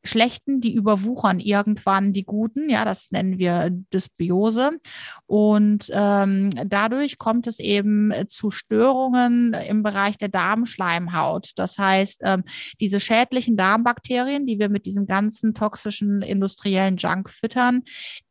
[0.06, 4.72] schlechten, die überwuchern irgendwann die guten, ja, das nennen wir Dysbiose.
[5.26, 11.52] Und ähm, dadurch kommt es eben zu Störungen im Bereich der Darmschleimhaut.
[11.56, 12.44] Das heißt, ähm,
[12.80, 17.84] diese schädlichen Darmbakterien, die wir mit diesem ganzen toxischen industriellen Junk füttern,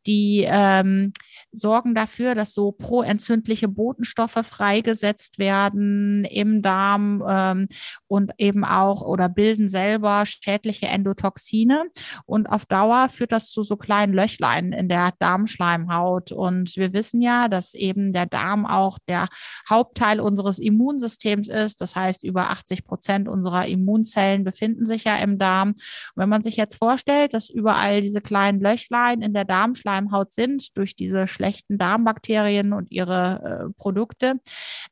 [0.07, 1.13] die ähm,
[1.55, 7.67] sorgen dafür, dass so proentzündliche Botenstoffe freigesetzt werden im Darm ähm,
[8.07, 11.85] und eben auch oder bilden selber schädliche Endotoxine.
[12.25, 16.31] Und auf Dauer führt das zu so kleinen Löchlein in der Darmschleimhaut.
[16.31, 19.27] Und wir wissen ja, dass eben der Darm auch der
[19.69, 21.81] Hauptteil unseres Immunsystems ist.
[21.81, 25.69] Das heißt, über 80 Prozent unserer Immunzellen befinden sich ja im Darm.
[25.69, 25.77] Und
[26.15, 30.95] wenn man sich jetzt vorstellt, dass überall diese kleinen Löchlein in der Darmschleimhaut sind durch
[30.95, 34.35] diese schlechten Darmbakterien und ihre äh, Produkte,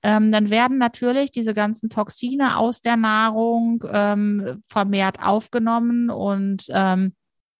[0.03, 7.13] ähm, dann werden natürlich diese ganzen Toxine aus der Nahrung ähm, vermehrt aufgenommen und ähm,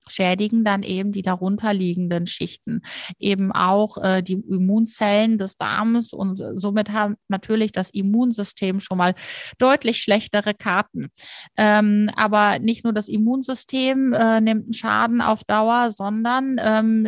[0.08, 2.82] schädigen dann eben die darunterliegenden Schichten,
[3.20, 9.16] eben auch äh, die Immunzellen des Darms und somit haben natürlich das Immunsystem schon mal
[9.58, 11.10] deutlich schlechtere Karten.
[11.58, 17.08] Ähm, aber nicht nur das Immunsystem äh, nimmt einen Schaden auf Dauer, sondern ähm,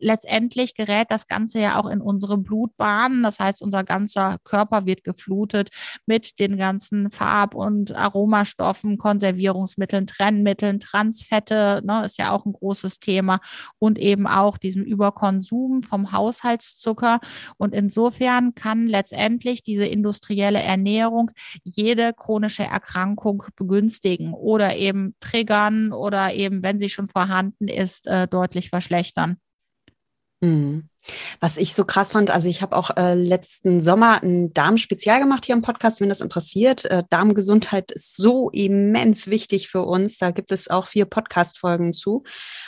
[0.00, 3.22] letztendlich gerät das Ganze ja auch in unsere Blutbahnen.
[3.22, 5.70] Das heißt, unser ganzer Körper wird geflutet
[6.06, 13.00] mit den ganzen Farb- und Aromastoffen, Konservierungsmitteln, Trennmitteln, Transfette, ne, ist ja auch ein großes
[13.00, 13.40] Thema
[13.78, 17.20] und eben auch diesem Überkonsum vom Haushaltszucker.
[17.56, 21.30] Und insofern kann letztendlich diese industrielle Ernährung
[21.64, 28.26] jede chronische Erkrankung begünstigen oder eben triggern oder eben, wenn sie schon vorhanden ist, äh,
[28.26, 29.36] deutlich verschlechtern.
[30.40, 30.88] Mhm.
[31.40, 35.44] Was ich so krass fand, also ich habe auch äh, letzten Sommer ein Darmspezial gemacht
[35.44, 36.84] hier im Podcast, wenn das interessiert.
[36.84, 40.18] Äh, Darmgesundheit ist so immens wichtig für uns.
[40.18, 42.22] Da gibt es auch vier Podcast-Folgen zu.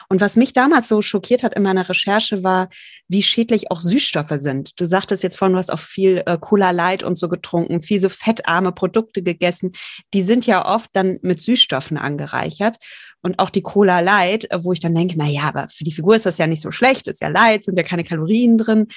[0.08, 2.68] Und was mich damals so schockiert hat in meiner Recherche war,
[3.08, 4.80] wie schädlich auch Süßstoffe sind.
[4.80, 8.00] Du sagtest jetzt vorhin, du hast auch viel äh, Cola Light und so getrunken, viel
[8.00, 9.72] so fettarme Produkte gegessen.
[10.12, 12.78] Die sind ja oft dann mit Süßstoffen angereichert
[13.24, 16.14] und auch die Cola Light, wo ich dann denke, na ja, aber für die Figur
[16.14, 18.88] ist das ja nicht so schlecht, ist ja Light, sind ja keine Kalorien drin.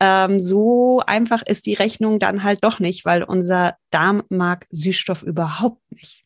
[0.00, 5.22] Ähm, so einfach ist die Rechnung dann halt doch nicht, weil unser Darm mag Süßstoff
[5.22, 6.24] überhaupt nicht.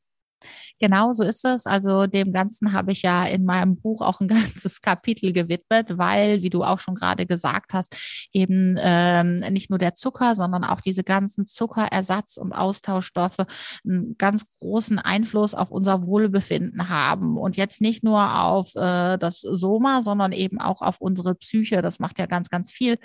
[0.85, 1.65] Genau so ist es.
[1.65, 4.29] Also dem Ganzen habe ich ja in meinem Buch auch ein
[4.69, 7.97] ganzes Kapitel gewidmet, weil, wie du auch schon gerade gesagt hast,
[8.35, 13.47] eben ähm, nicht nur der Zucker, sondern auch diese ganzen Zuckerersatz- und Austauschstoffe
[13.83, 17.39] einen ganz großen Einfluss auf unser Wohlbefinden haben.
[17.39, 21.81] Und jetzt nicht nur auf äh, das Soma, sondern eben auch auf unsere Psyche.
[21.81, 22.99] Das macht ja ganz, ganz viel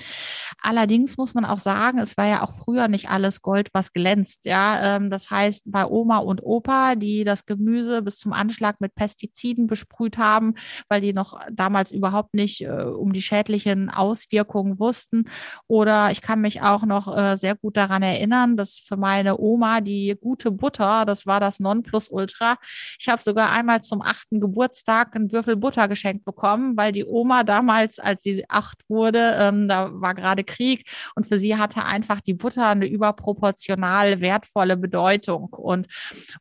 [0.62, 4.44] Allerdings muss man auch sagen, es war ja auch früher nicht alles Gold, was glänzt.
[4.44, 8.94] Ja, ähm, das heißt, bei Oma und Opa, die das Gemüse bis zum Anschlag mit
[8.94, 10.54] Pestiziden besprüht haben,
[10.88, 15.24] weil die noch damals überhaupt nicht äh, um die schädlichen Auswirkungen wussten.
[15.66, 19.80] Oder ich kann mich auch noch äh, sehr gut daran erinnern, dass für meine Oma
[19.80, 22.56] die gute Butter, das war das Nonplusultra.
[22.98, 27.44] Ich habe sogar einmal zum achten Geburtstag einen Würfel Butter geschenkt bekommen, weil die Oma
[27.44, 32.20] damals, als sie acht wurde, ähm, da war gerade Krieg und für sie hatte einfach
[32.20, 35.48] die Butter eine überproportional wertvolle Bedeutung.
[35.52, 35.86] Und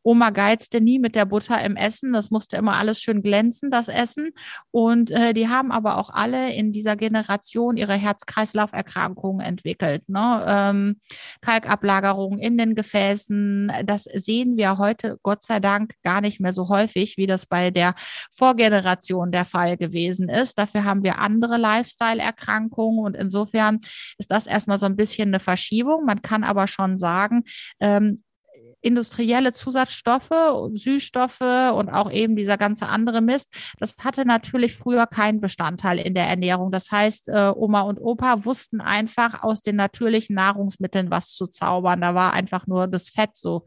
[0.04, 2.14] Oma geizte nie mit der Butter im Essen.
[2.14, 4.32] Das musste immer alles schön glänzen, das Essen.
[4.90, 10.08] Äh, die haben aber auch alle in dieser Generation ihre Herz-Kreislauf-Erkrankungen entwickelt.
[10.08, 10.46] Ne?
[10.48, 11.00] Ähm,
[11.42, 16.70] Kalkablagerungen in den Gefäßen, das sehen wir heute Gott sei Dank gar nicht mehr so
[16.70, 17.96] häufig, wie das bei der
[18.32, 20.58] Vorgeneration der Fall gewesen ist.
[20.58, 23.80] Dafür haben wir andere Lifestyle-Erkrankungen und insofern
[24.18, 26.06] ist das erstmal so ein bisschen eine Verschiebung.
[26.06, 27.44] Man kann aber schon sagen,
[27.80, 28.24] ähm,
[28.82, 30.30] industrielle Zusatzstoffe,
[30.74, 36.14] Süßstoffe und auch eben dieser ganze andere Mist, das hatte natürlich früher keinen Bestandteil in
[36.14, 36.72] der Ernährung.
[36.72, 42.02] Das heißt, äh, Oma und Opa wussten einfach aus den natürlichen Nahrungsmitteln was zu zaubern.
[42.02, 43.66] Da war einfach nur das Fett so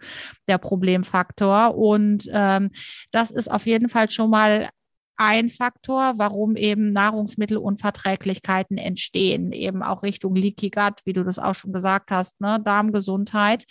[0.48, 1.76] der Problemfaktor.
[1.76, 2.70] Und ähm,
[3.12, 4.68] das ist auf jeden Fall schon mal
[5.16, 11.54] ein Faktor, warum eben Nahrungsmittelunverträglichkeiten entstehen, eben auch Richtung Leaky Gut, wie du das auch
[11.54, 13.64] schon gesagt hast, ne, Darmgesundheit.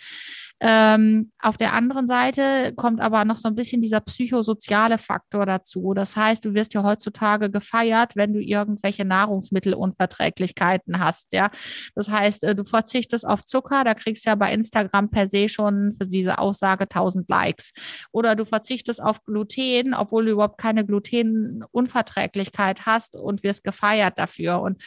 [0.66, 5.92] Ähm, auf der anderen Seite kommt aber noch so ein bisschen dieser psychosoziale Faktor dazu.
[5.92, 11.34] Das heißt, du wirst ja heutzutage gefeiert, wenn du irgendwelche Nahrungsmittelunverträglichkeiten hast.
[11.34, 11.50] Ja,
[11.94, 15.50] das heißt, äh, du verzichtest auf Zucker, da kriegst du ja bei Instagram per se
[15.50, 17.74] schon für diese Aussage 1000 Likes.
[18.10, 24.62] Oder du verzichtest auf Gluten, obwohl du überhaupt keine Glutenunverträglichkeit hast und wirst gefeiert dafür.
[24.62, 24.82] Und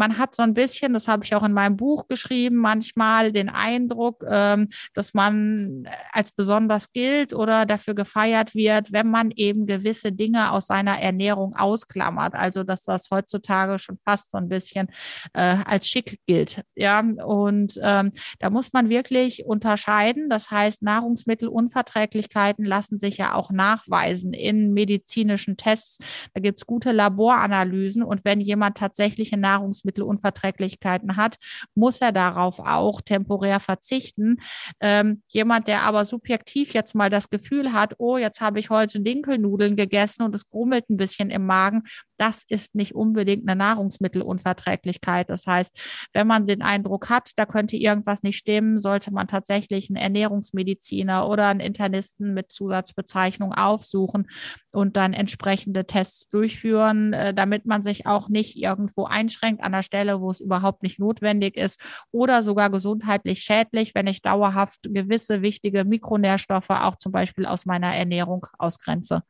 [0.00, 3.50] man hat so ein bisschen, das habe ich auch in meinem Buch geschrieben, manchmal den
[3.50, 10.10] Eindruck, ähm, dass man als besonders gilt oder dafür gefeiert wird, wenn man eben gewisse
[10.10, 12.34] Dinge aus seiner Ernährung ausklammert.
[12.34, 14.88] Also dass das heutzutage schon fast so ein bisschen
[15.34, 16.62] äh, als schick gilt.
[16.74, 20.30] Ja, und ähm, da muss man wirklich unterscheiden.
[20.30, 25.98] Das heißt, Nahrungsmittelunverträglichkeiten lassen sich ja auch nachweisen in medizinischen Tests.
[26.32, 31.36] Da gibt es gute Laboranalysen und wenn jemand tatsächlich in Nahrungsmittel Lebensmittelunverträglichkeiten hat,
[31.74, 34.38] muss er darauf auch temporär verzichten.
[34.80, 39.00] Ähm, jemand, der aber subjektiv jetzt mal das Gefühl hat, oh, jetzt habe ich heute
[39.00, 41.82] Dinkelnudeln gegessen und es grummelt ein bisschen im Magen,
[42.20, 45.30] das ist nicht unbedingt eine Nahrungsmittelunverträglichkeit.
[45.30, 45.74] Das heißt,
[46.12, 51.26] wenn man den Eindruck hat, da könnte irgendwas nicht stimmen, sollte man tatsächlich einen Ernährungsmediziner
[51.26, 54.28] oder einen Internisten mit Zusatzbezeichnung aufsuchen
[54.70, 59.84] und dann entsprechende Tests durchführen, äh, damit man sich auch nicht irgendwo einschränkt an der
[59.84, 65.42] Stelle, wo es überhaupt nicht notwendig ist oder sogar gesundheitlich schädlich, wenn ich dauerhaft gewisse
[65.42, 69.22] wichtige Mikronährstoffe auch zum Beispiel aus meiner Ernährung ausgrenze.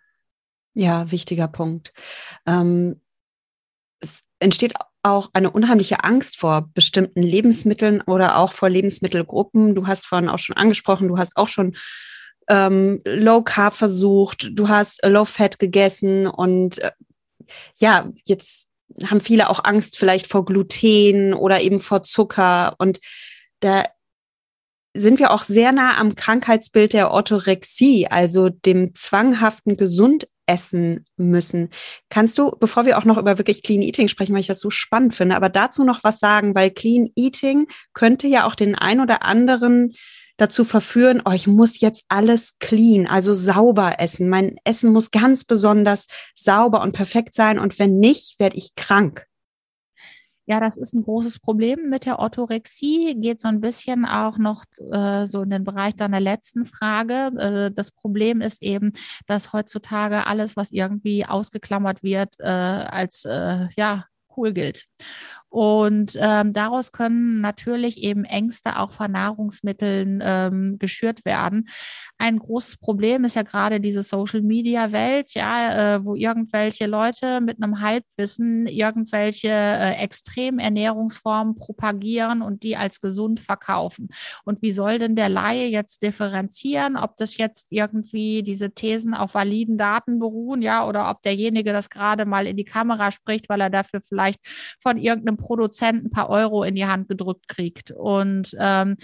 [0.74, 1.92] Ja, wichtiger Punkt.
[2.46, 3.00] Ähm,
[4.00, 9.74] es entsteht auch eine unheimliche Angst vor bestimmten Lebensmitteln oder auch vor Lebensmittelgruppen.
[9.74, 11.76] Du hast vorhin auch schon angesprochen, du hast auch schon
[12.48, 16.90] ähm, Low Carb versucht, du hast Low Fat gegessen und äh,
[17.76, 18.69] ja, jetzt
[19.06, 23.00] haben viele auch Angst vielleicht vor Gluten oder eben vor Zucker und
[23.60, 23.84] da
[24.94, 31.70] sind wir auch sehr nah am Krankheitsbild der Orthorexie, also dem zwanghaften gesund essen müssen.
[32.08, 34.70] Kannst du, bevor wir auch noch über wirklich Clean Eating sprechen, weil ich das so
[34.70, 39.00] spannend finde, aber dazu noch was sagen, weil Clean Eating könnte ja auch den ein
[39.00, 39.94] oder anderen
[40.40, 44.28] dazu verführen, oh, ich muss jetzt alles clean, also sauber essen.
[44.28, 49.26] Mein Essen muss ganz besonders sauber und perfekt sein und wenn nicht, werde ich krank.
[50.46, 53.14] Ja, das ist ein großes Problem mit der Orthorexie.
[53.20, 57.30] Geht so ein bisschen auch noch äh, so in den Bereich deiner letzten Frage.
[57.38, 58.92] Äh, das Problem ist eben,
[59.28, 64.86] dass heutzutage alles, was irgendwie ausgeklammert wird, äh, als äh, ja cool gilt.
[65.50, 71.68] Und ähm, daraus können natürlich eben Ängste auch von Nahrungsmitteln ähm, geschürt werden.
[72.18, 77.80] Ein großes Problem ist ja gerade diese Social-Media-Welt, ja, äh, wo irgendwelche Leute mit einem
[77.80, 84.08] Halbwissen irgendwelche äh, extremen Ernährungsformen propagieren und die als gesund verkaufen.
[84.44, 89.34] Und wie soll denn der Laie jetzt differenzieren, ob das jetzt irgendwie diese Thesen auf
[89.34, 93.60] validen Daten beruhen, ja, oder ob derjenige das gerade mal in die Kamera spricht, weil
[93.60, 94.38] er dafür vielleicht
[94.80, 97.90] von irgendeinem Produzent ein paar Euro in die Hand gedrückt kriegt.
[97.90, 98.96] Und ähm,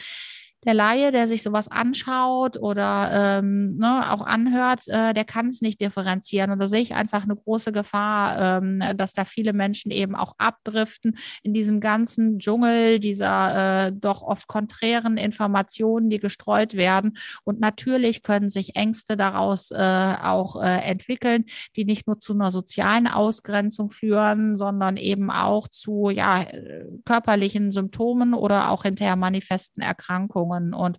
[0.66, 5.62] der Laie, der sich sowas anschaut oder ähm, ne, auch anhört, äh, der kann es
[5.62, 6.50] nicht differenzieren.
[6.50, 10.34] Und da sehe ich einfach eine große Gefahr, ähm, dass da viele Menschen eben auch
[10.38, 17.16] abdriften in diesem ganzen Dschungel dieser äh, doch oft konträren Informationen, die gestreut werden.
[17.44, 19.76] Und natürlich können sich Ängste daraus äh,
[20.22, 21.44] auch äh, entwickeln,
[21.76, 27.70] die nicht nur zu einer sozialen Ausgrenzung führen, sondern eben auch zu ja, äh, körperlichen
[27.70, 30.55] Symptomen oder auch hinterher manifesten Erkrankungen.
[30.56, 30.74] Erfahrungen.
[30.74, 30.98] Und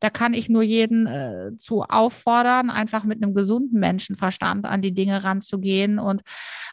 [0.00, 4.94] da kann ich nur jeden äh, zu auffordern, einfach mit einem gesunden Menschenverstand an die
[4.94, 5.98] Dinge ranzugehen.
[5.98, 6.22] Und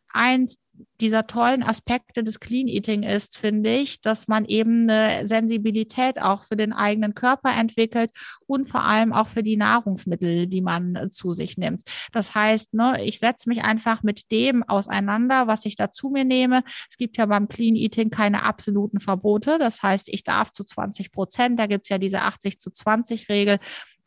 [0.10, 0.58] eins
[1.00, 6.44] dieser tollen Aspekte des Clean Eating ist, finde ich, dass man eben eine Sensibilität auch
[6.44, 8.12] für den eigenen Körper entwickelt
[8.48, 11.82] und vor allem auch für die Nahrungsmittel, die man äh, zu sich nimmt.
[12.12, 16.26] Das heißt, ne, ich setze mich einfach mit dem auseinander, was ich da zu mir
[16.26, 16.64] nehme.
[16.90, 19.58] Es gibt ja beim Clean Eating keine absoluten Verbote.
[19.60, 23.30] Das heißt, ich darf zu 20 Prozent, da gibt es ja diese 80 zu 20
[23.30, 23.60] Regel,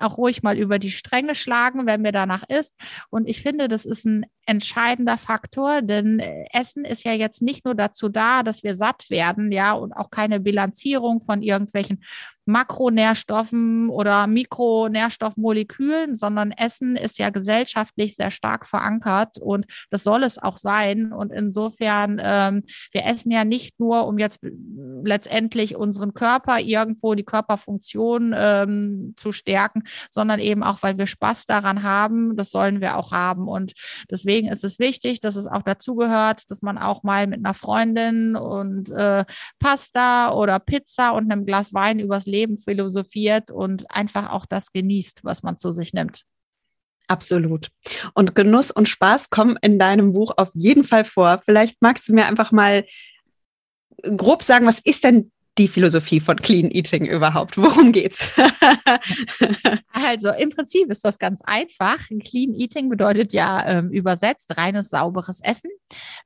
[0.04, 2.76] auch ruhig mal über die Stränge schlagen, wenn mir danach ist.
[3.10, 7.64] Und ich finde, das ist ein entscheidender Faktor, denn äh, Essen ist ja jetzt nicht
[7.64, 12.04] nur dazu da, dass wir satt werden, ja, und auch keine Bilanzierung von irgendwelchen
[12.46, 20.38] Makronährstoffen oder Mikronährstoffmolekülen, sondern Essen ist ja gesellschaftlich sehr stark verankert und das soll es
[20.38, 21.12] auch sein.
[21.12, 24.40] Und insofern, ähm, wir essen ja nicht nur, um jetzt
[25.04, 31.46] letztendlich unseren Körper irgendwo die Körperfunktion ähm, zu stärken, sondern eben auch, weil wir Spaß
[31.46, 32.36] daran haben.
[32.36, 33.48] Das sollen wir auch haben.
[33.48, 33.72] Und
[34.10, 38.36] deswegen ist es wichtig, dass es auch dazugehört, dass man auch mal mit einer Freundin
[38.36, 39.24] und äh,
[39.58, 45.24] Pasta oder Pizza und einem Glas Wein übers Leben philosophiert und einfach auch das genießt,
[45.24, 46.24] was man zu sich nimmt.
[47.06, 47.70] Absolut.
[48.14, 51.38] Und Genuss und Spaß kommen in deinem Buch auf jeden Fall vor.
[51.38, 52.86] Vielleicht magst du mir einfach mal
[54.16, 57.56] grob sagen, was ist denn die Philosophie von Clean Eating überhaupt?
[57.56, 58.32] Worum geht's?
[59.92, 61.98] also im Prinzip ist das ganz einfach.
[62.24, 65.70] Clean Eating bedeutet ja ähm, übersetzt reines sauberes Essen.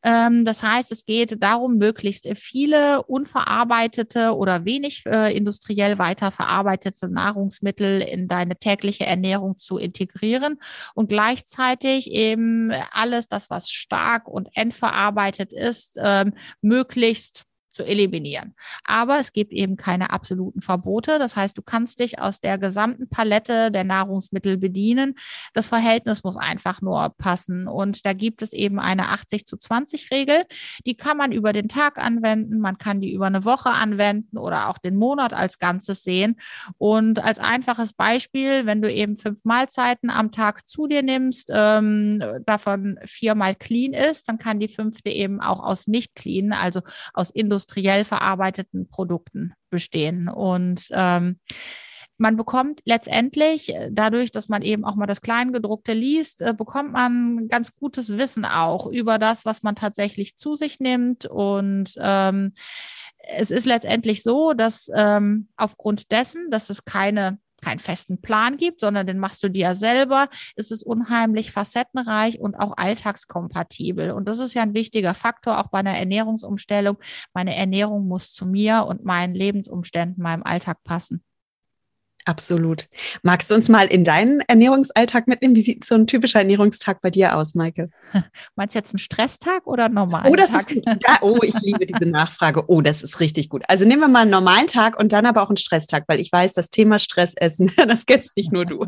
[0.02, 8.00] Ähm, das heißt, es geht darum, möglichst viele unverarbeitete oder wenig äh, industriell weiterverarbeitete Nahrungsmittel
[8.00, 10.58] in deine tägliche Ernährung zu integrieren
[10.94, 17.44] und gleichzeitig eben alles das, was stark und endverarbeitet ist, ähm, möglichst
[17.78, 18.56] zu eliminieren.
[18.82, 21.20] Aber es gibt eben keine absoluten Verbote.
[21.20, 25.14] Das heißt, du kannst dich aus der gesamten Palette der Nahrungsmittel bedienen.
[25.54, 27.68] Das Verhältnis muss einfach nur passen.
[27.68, 30.42] Und da gibt es eben eine 80 zu 20 Regel.
[30.86, 32.58] Die kann man über den Tag anwenden.
[32.58, 36.34] Man kann die über eine Woche anwenden oder auch den Monat als Ganzes sehen.
[36.78, 42.24] Und als einfaches Beispiel, wenn du eben fünf Mahlzeiten am Tag zu dir nimmst, ähm,
[42.44, 46.80] davon viermal clean ist, dann kann die fünfte eben auch aus nicht clean, also
[47.14, 50.28] aus Industrie industriell verarbeiteten Produkten bestehen.
[50.28, 51.38] Und ähm,
[52.16, 56.92] man bekommt letztendlich äh, dadurch, dass man eben auch mal das Kleingedruckte liest, äh, bekommt
[56.92, 61.26] man ganz gutes Wissen auch über das, was man tatsächlich zu sich nimmt.
[61.26, 62.54] Und ähm,
[63.18, 68.80] es ist letztendlich so, dass ähm, aufgrund dessen, dass es keine keinen festen Plan gibt,
[68.80, 74.10] sondern den machst du dir selber, ist es unheimlich facettenreich und auch alltagskompatibel.
[74.12, 76.98] Und das ist ja ein wichtiger Faktor auch bei einer Ernährungsumstellung.
[77.34, 81.22] Meine Ernährung muss zu mir und meinen Lebensumständen, meinem Alltag passen.
[82.28, 82.88] Absolut.
[83.22, 85.56] Magst du uns mal in deinen Ernährungsalltag mitnehmen?
[85.56, 87.88] Wie sieht so ein typischer Ernährungstag bei dir aus, Maike?
[88.54, 90.70] Meinst du jetzt einen Stresstag oder einen normalen oh, das Tag?
[90.70, 92.64] Ist, da, oh, ich liebe diese Nachfrage.
[92.66, 93.62] Oh, das ist richtig gut.
[93.66, 96.30] Also nehmen wir mal einen normalen Tag und dann aber auch einen Stresstag, weil ich
[96.30, 98.84] weiß, das Thema Stressessen, das kennst nicht nur du.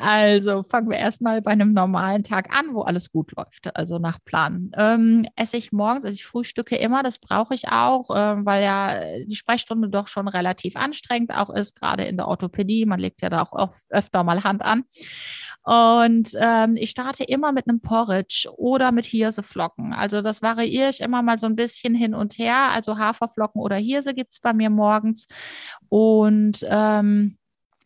[0.00, 4.18] Also fangen wir erstmal bei einem normalen Tag an, wo alles gut läuft, also nach
[4.24, 4.70] Plan.
[4.76, 9.24] Ähm, esse ich morgens, also ich frühstücke immer, das brauche ich auch, äh, weil ja
[9.26, 12.86] die Sprechstunde doch schon relativ anstrengend auch ist, gerade in der Orthopädie.
[12.86, 14.84] Man legt ja da auch oft, öfter mal Hand an.
[15.64, 19.92] Und ähm, ich starte immer mit einem Porridge oder mit Hirseflocken.
[19.92, 22.70] Also das variiere ich immer mal so ein bisschen hin und her.
[22.72, 25.26] Also Haferflocken oder Hirse gibt es bei mir morgens.
[25.88, 27.37] Und ähm,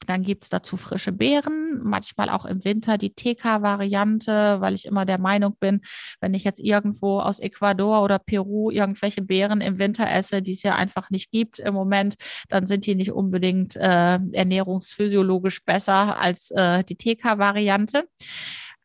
[0.06, 5.04] Dann gibt es dazu frische Beeren, manchmal auch im Winter die TK-Variante, weil ich immer
[5.04, 5.80] der Meinung bin,
[6.20, 10.62] wenn ich jetzt irgendwo aus Ecuador oder Peru irgendwelche Beeren im Winter esse, die es
[10.62, 12.14] ja einfach nicht gibt im Moment,
[12.48, 18.04] dann sind die nicht unbedingt äh, ernährungsphysiologisch besser als äh, die TK-Variante.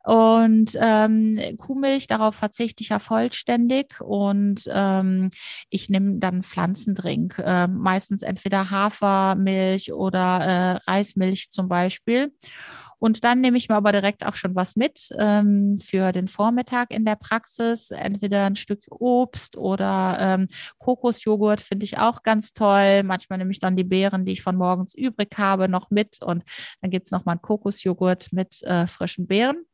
[0.07, 3.99] Und ähm, Kuhmilch, darauf verzichte ich ja vollständig.
[3.99, 5.31] Und ähm,
[5.69, 12.31] ich nehme dann Pflanzendrink, äh, meistens entweder Hafermilch oder äh, Reismilch zum Beispiel.
[12.99, 16.91] Und dann nehme ich mir aber direkt auch schon was mit ähm, für den Vormittag
[16.91, 17.91] in der Praxis.
[17.91, 20.47] Entweder ein Stück Obst oder ähm,
[20.79, 23.03] Kokosjoghurt finde ich auch ganz toll.
[23.03, 26.21] Manchmal nehme ich dann die Beeren, die ich von morgens übrig habe, noch mit.
[26.23, 26.43] Und
[26.81, 29.65] dann gibt es nochmal einen Kokosjoghurt mit äh, frischen Beeren.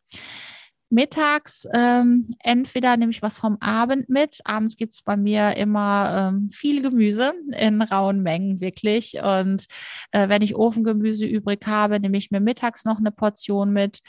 [0.93, 4.41] Mittags ähm, entweder nehme ich was vom Abend mit.
[4.45, 9.15] Abends gibt es bei mir immer ähm, viel Gemüse in rauen Mengen, wirklich.
[9.15, 9.65] Und
[10.11, 14.01] äh, wenn ich Ofengemüse übrig habe, nehme ich mir mittags noch eine Portion mit.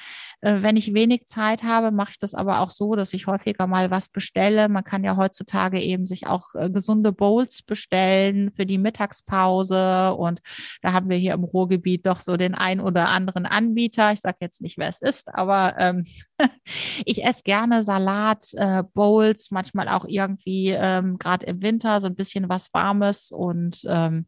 [0.42, 3.66] Äh, wenn ich wenig Zeit habe, mache ich das aber auch so, dass ich häufiger
[3.66, 4.68] mal was bestelle.
[4.68, 10.12] Man kann ja heutzutage eben sich auch äh, gesunde Bowls bestellen für die Mittagspause.
[10.12, 10.42] Und
[10.82, 14.12] da haben wir hier im Ruhrgebiet doch so den ein oder anderen Anbieter.
[14.12, 16.04] Ich sage jetzt nicht, wer es ist, aber ähm,
[17.04, 22.14] ich esse gerne Salat, äh, Bowls, manchmal auch irgendwie ähm, gerade im Winter so ein
[22.14, 23.30] bisschen was Warmes.
[23.30, 24.26] Und ähm,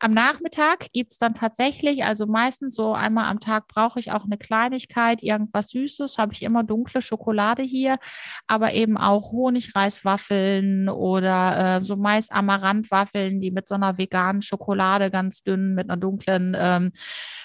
[0.00, 4.24] am Nachmittag gibt es dann tatsächlich, also meistens so einmal am Tag brauche ich auch
[4.24, 7.98] eine Kleinigkeit, irgendwas Süßes, habe ich immer dunkle Schokolade hier,
[8.46, 15.42] aber eben auch Honigreiswaffeln oder äh, so Mais-Amaranth-Waffeln, die mit so einer veganen Schokolade ganz
[15.42, 16.92] dünn mit einer dunklen ähm,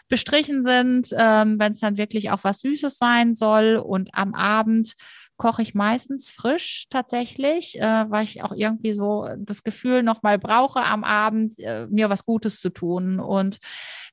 [0.09, 3.77] bestrichen sind, ähm, wenn es dann wirklich auch was Süßes sein soll.
[3.77, 4.95] Und am Abend
[5.37, 10.81] koche ich meistens frisch tatsächlich, äh, weil ich auch irgendwie so das Gefühl nochmal brauche
[10.81, 13.19] am Abend, äh, mir was Gutes zu tun.
[13.19, 13.57] Und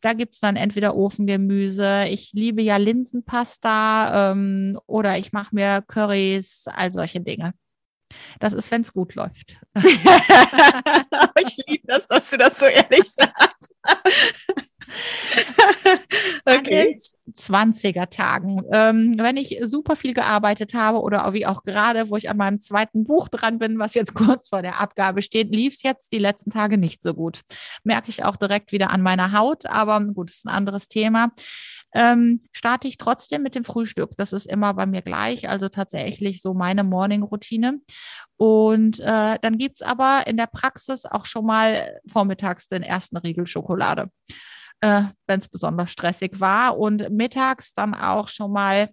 [0.01, 5.83] da gibt es dann entweder Ofengemüse, ich liebe ja Linsenpasta ähm, oder ich mache mir
[5.87, 7.55] Currys, all solche Dinge.
[8.41, 9.59] Das ist, wenn es gut läuft.
[9.77, 13.75] ich liebe das, dass du das so ehrlich sagst.
[16.45, 16.99] okay.
[17.39, 18.63] 20er Tagen.
[18.73, 22.59] Ähm, wenn ich super viel gearbeitet habe oder wie auch gerade, wo ich an meinem
[22.59, 26.19] zweiten Buch dran bin, was jetzt kurz vor der Abgabe steht, lief es jetzt die
[26.19, 27.43] letzten Tage nicht so gut.
[27.85, 31.33] Merke ich auch direkt wieder an meiner Haut, aber gut, ist ein anderes Thema.
[31.93, 34.13] Ähm, starte ich trotzdem mit dem Frühstück.
[34.17, 37.81] Das ist immer bei mir gleich, also tatsächlich so meine Morning-Routine.
[38.37, 43.47] Und äh, dann es aber in der Praxis auch schon mal vormittags den ersten Riegel
[43.47, 44.11] Schokolade
[44.81, 46.79] äh, wenn es besonders stressig war.
[46.79, 48.91] Und mittags dann auch schon mal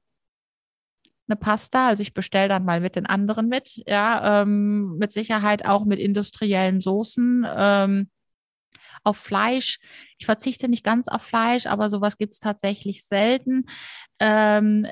[1.27, 1.87] eine Pasta.
[1.87, 3.83] Also ich bestelle dann mal mit den anderen mit.
[3.85, 7.45] Ja, ähm, mit Sicherheit auch mit industriellen Soßen.
[7.49, 8.09] Ähm,
[9.03, 9.79] auf Fleisch.
[10.17, 13.65] Ich verzichte nicht ganz auf Fleisch, aber sowas gibt es tatsächlich selten.
[14.19, 14.87] Ähm,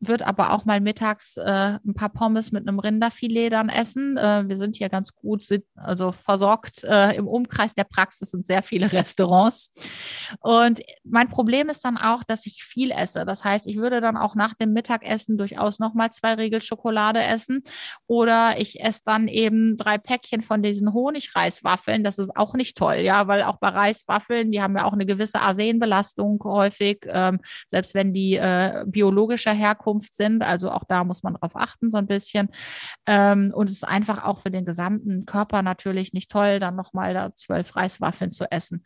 [0.00, 4.16] wird aber auch mal mittags äh, ein paar Pommes mit einem Rinderfilet dann essen.
[4.16, 6.84] Äh, wir sind hier ganz gut sind, also versorgt.
[6.84, 9.70] Äh, Im Umkreis der Praxis sind sehr viele Restaurants.
[10.40, 13.24] Und mein Problem ist dann auch, dass ich viel esse.
[13.24, 17.62] Das heißt, ich würde dann auch nach dem Mittagessen durchaus nochmal zwei Riegel Schokolade essen.
[18.06, 22.04] Oder ich esse dann eben drei Päckchen von diesen Honigreiswaffeln.
[22.04, 25.06] Das ist auch nicht toll, ja, weil auch bei Reiswaffeln, die haben ja auch eine
[25.06, 30.42] gewisse Arsenbelastung häufig, ähm, selbst wenn die äh, biologischer Herkunft Herkunft sind.
[30.42, 32.48] Also auch da muss man drauf achten, so ein bisschen.
[33.06, 37.14] Ähm, und es ist einfach auch für den gesamten Körper natürlich nicht toll, dann nochmal
[37.14, 38.84] da zwölf Reiswaffeln zu essen.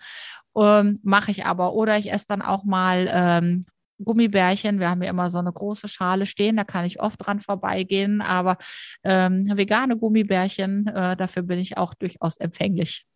[0.56, 1.74] Ähm, Mache ich aber.
[1.74, 3.66] Oder ich esse dann auch mal ähm,
[4.04, 4.80] Gummibärchen.
[4.80, 8.20] Wir haben ja immer so eine große Schale stehen, da kann ich oft dran vorbeigehen,
[8.20, 8.56] aber
[9.02, 13.06] ähm, vegane Gummibärchen, äh, dafür bin ich auch durchaus empfänglich.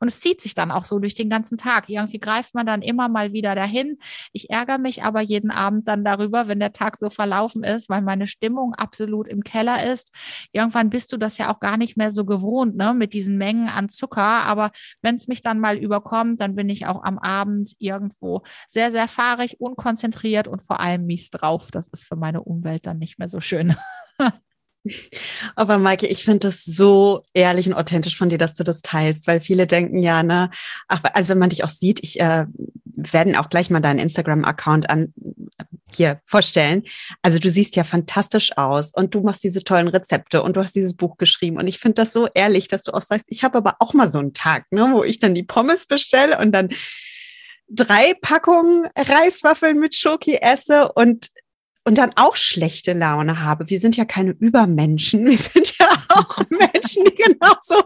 [0.00, 1.88] Und es zieht sich dann auch so durch den ganzen Tag.
[1.88, 3.98] Irgendwie greift man dann immer mal wieder dahin.
[4.32, 8.02] Ich ärgere mich aber jeden Abend dann darüber, wenn der Tag so verlaufen ist, weil
[8.02, 10.12] meine Stimmung absolut im Keller ist.
[10.52, 13.68] Irgendwann bist du das ja auch gar nicht mehr so gewohnt, ne, mit diesen Mengen
[13.68, 14.22] an Zucker.
[14.22, 14.70] Aber
[15.02, 19.08] wenn es mich dann mal überkommt, dann bin ich auch am Abend irgendwo sehr, sehr
[19.08, 21.70] fahrig, unkonzentriert und vor allem mies drauf.
[21.70, 23.74] Das ist für meine Umwelt dann nicht mehr so schön.
[25.54, 29.26] Aber Maike, ich finde das so ehrlich und authentisch von dir, dass du das teilst,
[29.26, 30.50] weil viele denken ja, ne,
[30.88, 32.46] ach, also wenn man dich auch sieht, ich äh,
[32.96, 35.12] werden auch gleich mal deinen Instagram-Account an
[35.92, 36.82] hier vorstellen.
[37.22, 40.74] Also du siehst ja fantastisch aus und du machst diese tollen Rezepte und du hast
[40.74, 43.58] dieses Buch geschrieben und ich finde das so ehrlich, dass du auch sagst, ich habe
[43.58, 46.70] aber auch mal so einen Tag, ne, wo ich dann die Pommes bestelle und dann
[47.68, 51.28] drei Packungen Reiswaffeln mit Schoki esse und
[51.86, 53.70] und dann auch schlechte Laune habe.
[53.70, 55.24] Wir sind ja keine Übermenschen.
[55.26, 57.80] Wir sind ja auch Menschen, die genauso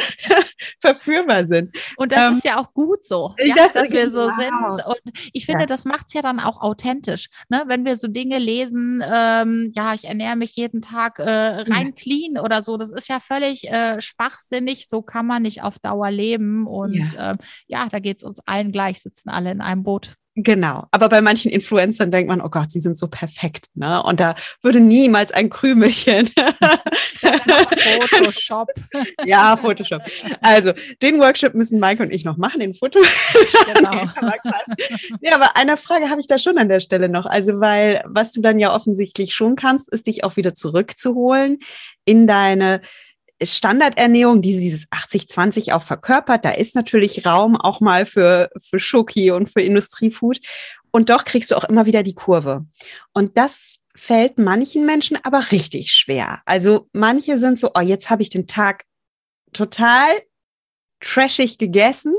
[0.80, 1.76] verführbar sind.
[1.96, 4.12] Und das ähm, ist ja auch gut so, ja, das dass wir genau.
[4.12, 4.86] so sind.
[4.86, 5.66] Und ich finde, ja.
[5.66, 7.28] das macht es ja dann auch authentisch.
[7.48, 7.64] Ne?
[7.66, 11.92] Wenn wir so Dinge lesen, ähm, ja, ich ernähre mich jeden Tag äh, rein ja.
[11.96, 14.86] clean oder so, das ist ja völlig äh, schwachsinnig.
[14.88, 16.68] So kann man nicht auf Dauer leben.
[16.68, 20.14] Und ja, ähm, ja da geht es uns allen gleich, sitzen alle in einem Boot.
[20.38, 20.86] Genau.
[20.90, 24.02] Aber bei manchen Influencern denkt man, oh Gott, sie sind so perfekt, ne?
[24.02, 26.28] Und da würde niemals ein Krümelchen.
[28.10, 28.68] Photoshop.
[29.24, 30.02] ja, Photoshop.
[30.42, 33.00] Also, den Workshop müssen Mike und ich noch machen, den Foto.
[33.74, 33.92] Genau.
[35.22, 37.24] ja, aber eine Frage habe ich da schon an der Stelle noch.
[37.24, 41.60] Also, weil, was du dann ja offensichtlich schon kannst, ist dich auch wieder zurückzuholen
[42.04, 42.82] in deine
[43.42, 46.44] Standardernährung, die dieses 80-20 auch verkörpert.
[46.44, 50.40] Da ist natürlich Raum auch mal für, für Schoki und für Industriefood.
[50.90, 52.64] Und doch kriegst du auch immer wieder die Kurve.
[53.12, 56.40] Und das fällt manchen Menschen aber richtig schwer.
[56.46, 58.84] Also manche sind so, oh, jetzt habe ich den Tag
[59.52, 60.08] total
[61.00, 62.14] trashig gegessen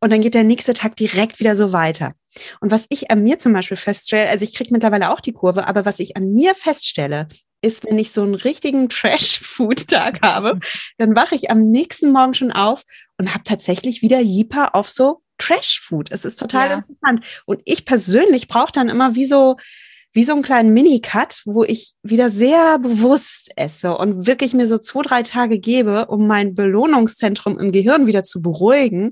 [0.00, 2.14] und dann geht der nächste Tag direkt wieder so weiter.
[2.60, 5.66] Und was ich an mir zum Beispiel feststelle, also ich kriege mittlerweile auch die Kurve,
[5.66, 7.28] aber was ich an mir feststelle,
[7.62, 10.58] ist, wenn ich so einen richtigen Trash-Food-Tag habe,
[10.98, 12.84] dann wache ich am nächsten Morgen schon auf
[13.18, 16.10] und habe tatsächlich wieder Jipa auf so Trash-Food.
[16.12, 16.74] Es ist total ja.
[16.76, 17.20] interessant.
[17.44, 19.56] Und ich persönlich brauche dann immer wie so,
[20.12, 24.78] wie so einen kleinen Mini-Cut, wo ich wieder sehr bewusst esse und wirklich mir so
[24.78, 29.10] zwei, drei Tage gebe, um mein Belohnungszentrum im Gehirn wieder zu beruhigen,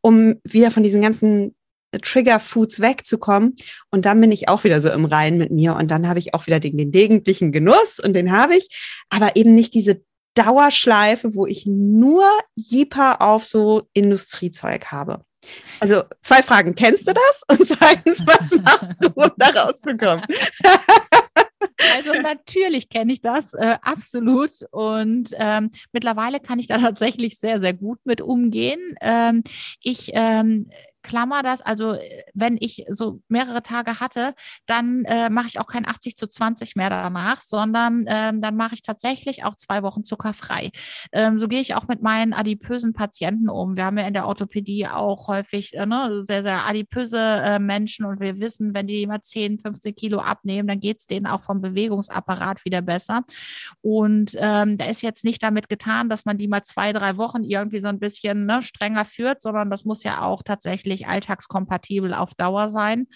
[0.00, 1.56] um wieder von diesen ganzen
[1.98, 3.56] Trigger-Foods wegzukommen.
[3.90, 5.76] Und dann bin ich auch wieder so im Reinen mit mir.
[5.76, 8.68] Und dann habe ich auch wieder den gelegentlichen Genuss und den habe ich,
[9.10, 10.02] aber eben nicht diese
[10.34, 15.24] Dauerschleife, wo ich nur Jeeper auf so Industriezeug habe.
[15.80, 16.74] Also zwei Fragen.
[16.74, 17.42] Kennst du das?
[17.48, 20.24] Und zweitens, was machst du, um da rauszukommen?
[21.96, 27.60] Also natürlich kenne ich das äh, absolut und ähm, mittlerweile kann ich da tatsächlich sehr,
[27.60, 28.94] sehr gut mit umgehen.
[29.00, 29.42] Ähm,
[29.82, 30.70] ich ähm,
[31.04, 34.34] klammer das, also äh, wenn ich so mehrere Tage hatte,
[34.66, 38.74] dann äh, mache ich auch kein 80 zu 20 mehr danach, sondern ähm, dann mache
[38.74, 40.70] ich tatsächlich auch zwei Wochen zuckerfrei.
[41.12, 43.76] Ähm, so gehe ich auch mit meinen adipösen Patienten um.
[43.76, 48.06] Wir haben ja in der Orthopädie auch häufig äh, ne, sehr, sehr adipöse äh, Menschen
[48.06, 51.42] und wir wissen, wenn die immer 10, 15 Kilo abnehmen, dann geht es denen auch
[51.42, 53.22] vom Bewegungsapparat wieder besser.
[53.82, 57.44] Und ähm, da ist jetzt nicht damit getan, dass man die mal zwei, drei Wochen
[57.44, 62.14] irgendwie so ein bisschen ne, strenger führt, sondern das muss ja auch tatsächlich wirklich alltagskompatibel
[62.14, 63.06] auf Dauer sein.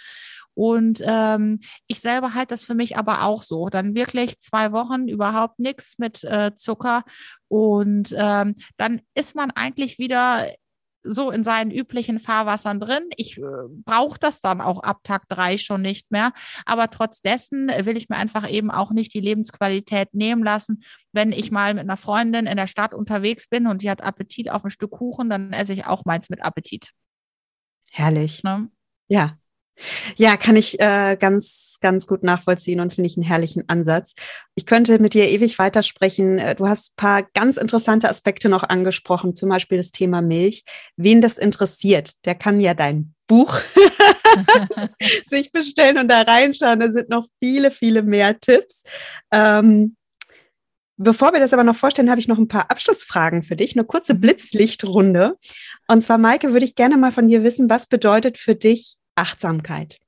[0.54, 3.68] Und ähm, ich selber halte das für mich aber auch so.
[3.68, 7.04] Dann wirklich zwei Wochen überhaupt nichts mit äh, Zucker.
[7.46, 10.48] Und ähm, dann ist man eigentlich wieder
[11.04, 13.04] so in seinen üblichen Fahrwassern drin.
[13.16, 13.42] Ich äh,
[13.84, 16.32] brauche das dann auch ab Tag drei schon nicht mehr.
[16.66, 20.82] Aber trotz dessen will ich mir einfach eben auch nicht die Lebensqualität nehmen lassen.
[21.12, 24.50] Wenn ich mal mit einer Freundin in der Stadt unterwegs bin und die hat Appetit
[24.50, 26.90] auf ein Stück Kuchen, dann esse ich auch meins mit Appetit.
[27.90, 28.42] Herrlich.
[28.42, 28.70] Ne?
[29.08, 29.38] Ja.
[30.16, 34.14] Ja, kann ich äh, ganz, ganz gut nachvollziehen und finde ich einen herrlichen Ansatz.
[34.56, 36.38] Ich könnte mit dir ewig weitersprechen.
[36.38, 40.64] Äh, du hast ein paar ganz interessante Aspekte noch angesprochen, zum Beispiel das Thema Milch.
[40.96, 43.60] Wen das interessiert, der kann ja dein Buch
[45.24, 46.80] sich bestellen und da reinschauen.
[46.80, 48.82] Da sind noch viele, viele mehr Tipps.
[49.32, 49.96] Ähm,
[51.00, 53.86] Bevor wir das aber noch vorstellen, habe ich noch ein paar Abschlussfragen für dich, eine
[53.86, 54.20] kurze mhm.
[54.20, 55.38] Blitzlichtrunde.
[55.86, 59.98] Und zwar, Maike, würde ich gerne mal von dir wissen, was bedeutet für dich Achtsamkeit?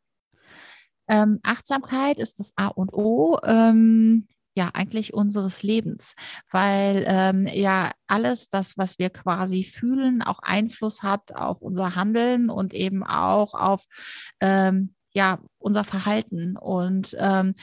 [1.08, 3.38] Ähm, Achtsamkeit ist das A und O.
[3.44, 6.16] Ähm, ja, eigentlich unseres Lebens,
[6.50, 12.50] weil ähm, ja alles das, was wir quasi fühlen, auch Einfluss hat auf unser Handeln
[12.50, 13.84] und eben auch auf
[14.40, 16.56] ähm, ja, unser Verhalten.
[16.56, 17.54] Und ähm,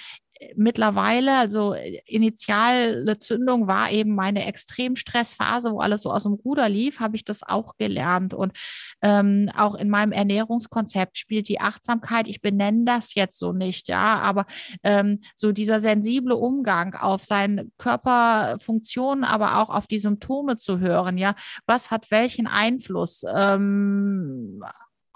[0.55, 1.75] mittlerweile, also
[2.05, 7.25] initiale Zündung war eben meine Extremstressphase, wo alles so aus dem Ruder lief, habe ich
[7.25, 8.33] das auch gelernt.
[8.33, 8.53] Und
[9.01, 14.19] ähm, auch in meinem Ernährungskonzept spielt die Achtsamkeit, ich benenne das jetzt so nicht, ja,
[14.19, 14.45] aber
[14.83, 21.17] ähm, so dieser sensible Umgang auf seine Körperfunktionen, aber auch auf die Symptome zu hören,
[21.17, 21.35] ja,
[21.65, 24.63] was hat welchen Einfluss ähm,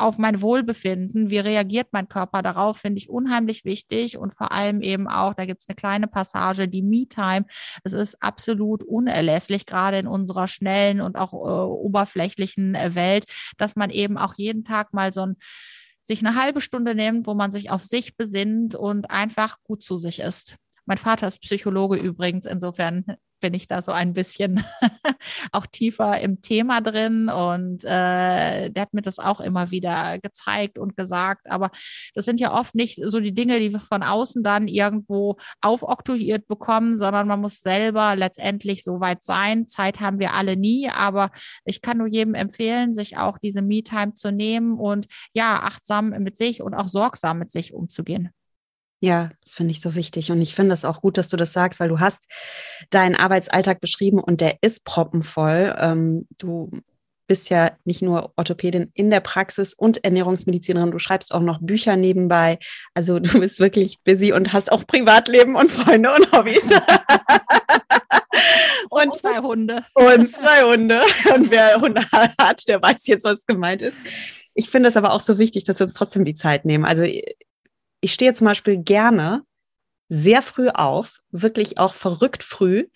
[0.02, 4.82] auf mein Wohlbefinden, wie reagiert mein Körper darauf, finde ich unheimlich wichtig und vor allem
[4.82, 7.46] eben auch, da gibt es eine kleine Passage, die Me-Time.
[7.84, 13.26] Es ist absolut unerlässlich, gerade in unserer schnellen und auch äh, oberflächlichen äh, Welt,
[13.58, 15.36] dass man eben auch jeden Tag mal so ein
[16.04, 20.00] sich eine halbe Stunde nimmt, wo man sich auf sich besinnt und einfach gut zu
[20.00, 20.56] sich ist.
[20.86, 23.06] Mein Vater ist Psychologe übrigens, insofern
[23.42, 24.64] bin ich da so ein bisschen
[25.52, 30.78] auch tiefer im Thema drin und äh, der hat mir das auch immer wieder gezeigt
[30.78, 31.50] und gesagt.
[31.50, 31.72] Aber
[32.14, 36.48] das sind ja oft nicht so die Dinge, die wir von außen dann irgendwo aufoktroyiert
[36.48, 39.68] bekommen, sondern man muss selber letztendlich so weit sein.
[39.68, 41.32] Zeit haben wir alle nie, aber
[41.66, 46.38] ich kann nur jedem empfehlen, sich auch diese Me-Time zu nehmen und ja, achtsam mit
[46.38, 48.30] sich und auch sorgsam mit sich umzugehen.
[49.04, 50.32] Ja, das finde ich so wichtig.
[50.32, 52.28] Und ich finde es auch gut, dass du das sagst, weil du hast
[52.92, 55.76] deinen Arbeitsalltag beschrieben und der ist proppenvoll.
[55.80, 56.70] Ähm, du
[57.26, 61.96] bist ja nicht nur Orthopädin in der Praxis und Ernährungsmedizinerin, du schreibst auch noch Bücher
[61.96, 62.60] nebenbei.
[62.94, 66.66] Also du bist wirklich busy und hast auch Privatleben und Freunde und Hobbys.
[68.92, 69.84] und zwei Hunde.
[69.96, 71.02] Und zwei Hunde.
[71.34, 73.98] Und wer Hunde hat, der weiß jetzt, was gemeint ist.
[74.54, 76.86] Ich finde es aber auch so wichtig, dass wir uns trotzdem die Zeit nehmen.
[76.86, 77.06] Also
[78.02, 79.44] ich stehe zum Beispiel gerne
[80.10, 82.88] sehr früh auf, wirklich auch verrückt früh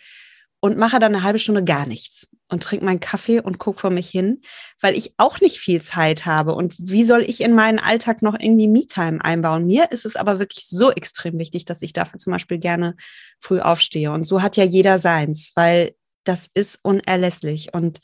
[0.60, 3.89] und mache dann eine halbe Stunde gar nichts und trinke meinen Kaffee und gucke vor
[3.89, 4.41] mich hin,
[4.82, 6.56] weil ich auch nicht viel Zeit habe.
[6.56, 9.66] Und wie soll ich in meinen Alltag noch irgendwie Me-Time einbauen?
[9.66, 12.95] Mir ist es aber wirklich so extrem wichtig, dass ich dafür zum Beispiel gerne
[13.39, 14.12] früh aufstehe.
[14.12, 18.01] Und so hat ja jeder seins, weil das ist unerlässlich und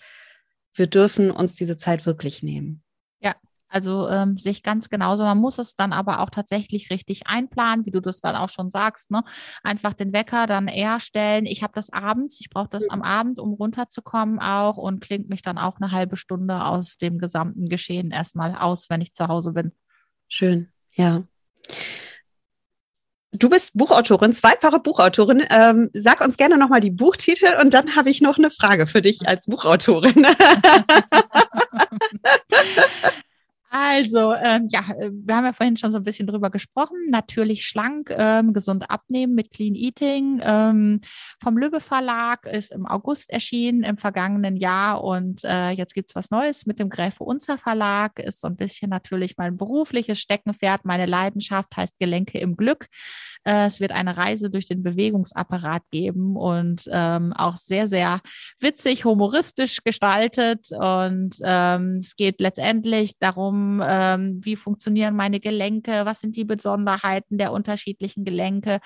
[0.73, 2.83] wir dürfen uns diese Zeit wirklich nehmen.
[3.71, 5.23] Also ähm, sich ganz genauso.
[5.23, 8.69] Man muss es dann aber auch tatsächlich richtig einplanen, wie du das dann auch schon
[8.69, 9.11] sagst.
[9.11, 9.23] Ne?
[9.63, 11.45] Einfach den Wecker dann eher stellen.
[11.45, 15.41] Ich habe das abends, ich brauche das am Abend, um runterzukommen auch und klingt mich
[15.41, 19.53] dann auch eine halbe Stunde aus dem gesamten Geschehen erstmal aus, wenn ich zu Hause
[19.53, 19.71] bin.
[20.27, 21.23] Schön, ja.
[23.33, 25.45] Du bist Buchautorin, zweifache Buchautorin.
[25.49, 29.01] Ähm, sag uns gerne nochmal die Buchtitel und dann habe ich noch eine Frage für
[29.01, 30.27] dich als Buchautorin.
[33.73, 36.97] Also, ähm, ja, äh, wir haben ja vorhin schon so ein bisschen drüber gesprochen.
[37.09, 40.41] Natürlich schlank, ähm, gesund abnehmen mit Clean Eating.
[40.43, 40.99] Ähm,
[41.41, 45.01] vom Löbe Verlag ist im August erschienen, im vergangenen Jahr.
[45.01, 48.19] Und äh, jetzt gibt's was Neues mit dem Gräfe Unzer Verlag.
[48.19, 50.83] Ist so ein bisschen natürlich mein berufliches Steckenpferd.
[50.83, 52.87] Meine Leidenschaft heißt Gelenke im Glück.
[53.45, 58.19] Äh, es wird eine Reise durch den Bewegungsapparat geben und ähm, auch sehr, sehr
[58.59, 60.67] witzig, humoristisch gestaltet.
[60.77, 67.37] Und ähm, es geht letztendlich darum, ähm, wie funktionieren meine Gelenke, was sind die Besonderheiten
[67.37, 68.79] der unterschiedlichen Gelenke,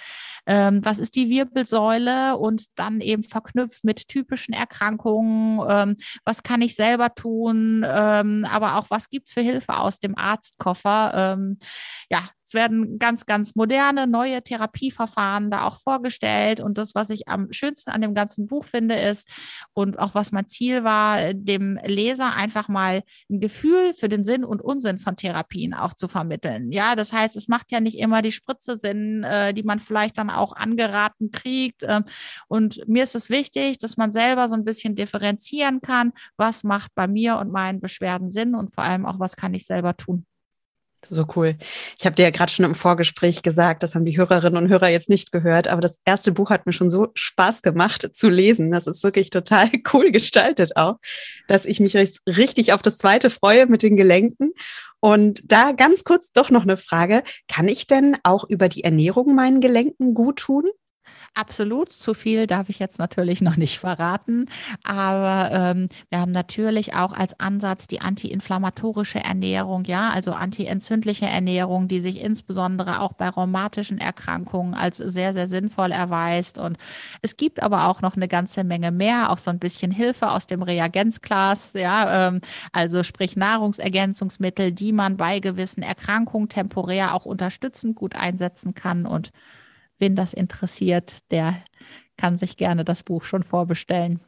[0.45, 6.61] ähm, was ist die Wirbelsäule und dann eben verknüpft mit typischen Erkrankungen, ähm, was kann
[6.61, 11.35] ich selber tun, ähm, aber auch was gibt's für Hilfe aus dem Arztkoffer.
[11.35, 11.57] Ähm,
[12.09, 16.59] ja, es werden ganz, ganz moderne, neue Therapieverfahren da auch vorgestellt.
[16.59, 19.27] Und das, was ich am schönsten an dem ganzen Buch finde, ist
[19.73, 24.43] und auch was mein Ziel war, dem Leser einfach mal ein Gefühl für den Sinn
[24.43, 26.71] und Unsinn von Therapien auch zu vermitteln.
[26.71, 30.19] Ja, das heißt, es macht ja nicht immer die Spritze Sinn, äh, die man vielleicht
[30.19, 31.81] dann auch angeraten kriegt.
[31.81, 32.05] Ähm,
[32.47, 36.93] und mir ist es wichtig, dass man selber so ein bisschen differenzieren kann, was macht
[36.93, 40.27] bei mir und meinen Beschwerden Sinn und vor allem auch, was kann ich selber tun.
[41.09, 41.57] So cool.
[41.97, 44.89] Ich habe dir ja gerade schon im Vorgespräch gesagt, das haben die Hörerinnen und Hörer
[44.89, 48.71] jetzt nicht gehört, aber das erste Buch hat mir schon so Spaß gemacht zu lesen.
[48.71, 50.95] Das ist wirklich total cool gestaltet auch,
[51.47, 54.51] dass ich mich richtig auf das zweite freue mit den Gelenken.
[54.99, 57.23] Und da ganz kurz doch noch eine Frage.
[57.47, 60.63] Kann ich denn auch über die Ernährung meinen Gelenken gut tun?
[61.33, 64.45] Absolut, zu viel darf ich jetzt natürlich noch nicht verraten,
[64.83, 71.87] aber ähm, wir haben natürlich auch als Ansatz die antiinflammatorische Ernährung, ja, also antientzündliche Ernährung,
[71.87, 76.57] die sich insbesondere auch bei rheumatischen Erkrankungen als sehr, sehr sinnvoll erweist.
[76.57, 76.77] Und
[77.21, 80.47] es gibt aber auch noch eine ganze Menge mehr, auch so ein bisschen Hilfe aus
[80.47, 82.39] dem Reagenzglas, ja, ähm,
[82.71, 89.31] also sprich Nahrungsergänzungsmittel, die man bei gewissen Erkrankungen temporär auch unterstützend gut einsetzen kann und
[89.97, 91.61] wen das interessiert, der
[92.17, 94.21] kann sich gerne das Buch schon vorbestellen.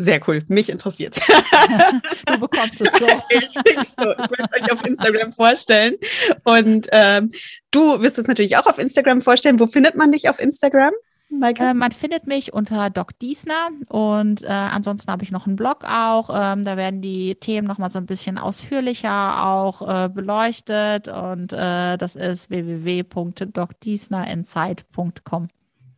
[0.00, 0.44] Sehr cool.
[0.46, 1.16] Mich interessiert
[2.26, 3.06] Du bekommst es so.
[3.30, 3.48] ich,
[3.88, 4.12] so.
[4.12, 5.96] ich möchte euch auf Instagram vorstellen.
[6.44, 7.32] Und ähm,
[7.72, 9.58] du wirst es natürlich auch auf Instagram vorstellen.
[9.58, 10.92] Wo findet man dich auf Instagram?
[11.30, 15.84] Äh, man findet mich unter Doc Diesner und äh, ansonsten habe ich noch einen Blog
[15.84, 16.30] auch.
[16.32, 21.98] Ähm, da werden die Themen nochmal so ein bisschen ausführlicher auch äh, beleuchtet und äh,
[21.98, 25.48] das ist www.docdiesnerinsight.com.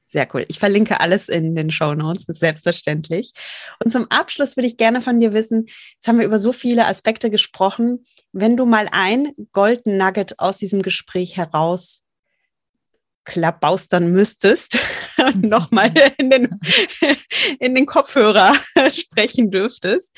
[0.05, 0.45] Sehr cool.
[0.49, 3.31] Ich verlinke alles in den Show Notes, selbstverständlich.
[3.83, 6.87] Und zum Abschluss würde ich gerne von dir wissen, jetzt haben wir über so viele
[6.87, 8.05] Aspekte gesprochen.
[8.33, 12.03] Wenn du mal ein Golden Nugget aus diesem Gespräch heraus
[13.24, 14.78] klappbaustern müsstest,
[15.34, 16.60] nochmal in den,
[17.58, 18.54] in den Kopfhörer
[18.92, 20.10] sprechen dürftest.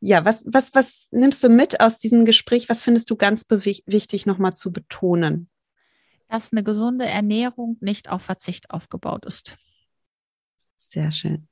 [0.00, 2.68] Ja, was, was, was nimmst du mit aus diesem Gespräch?
[2.68, 5.48] Was findest du ganz wichtig nochmal zu betonen?
[6.28, 9.56] Dass eine gesunde Ernährung nicht auf Verzicht aufgebaut ist.
[10.78, 11.48] Sehr schön.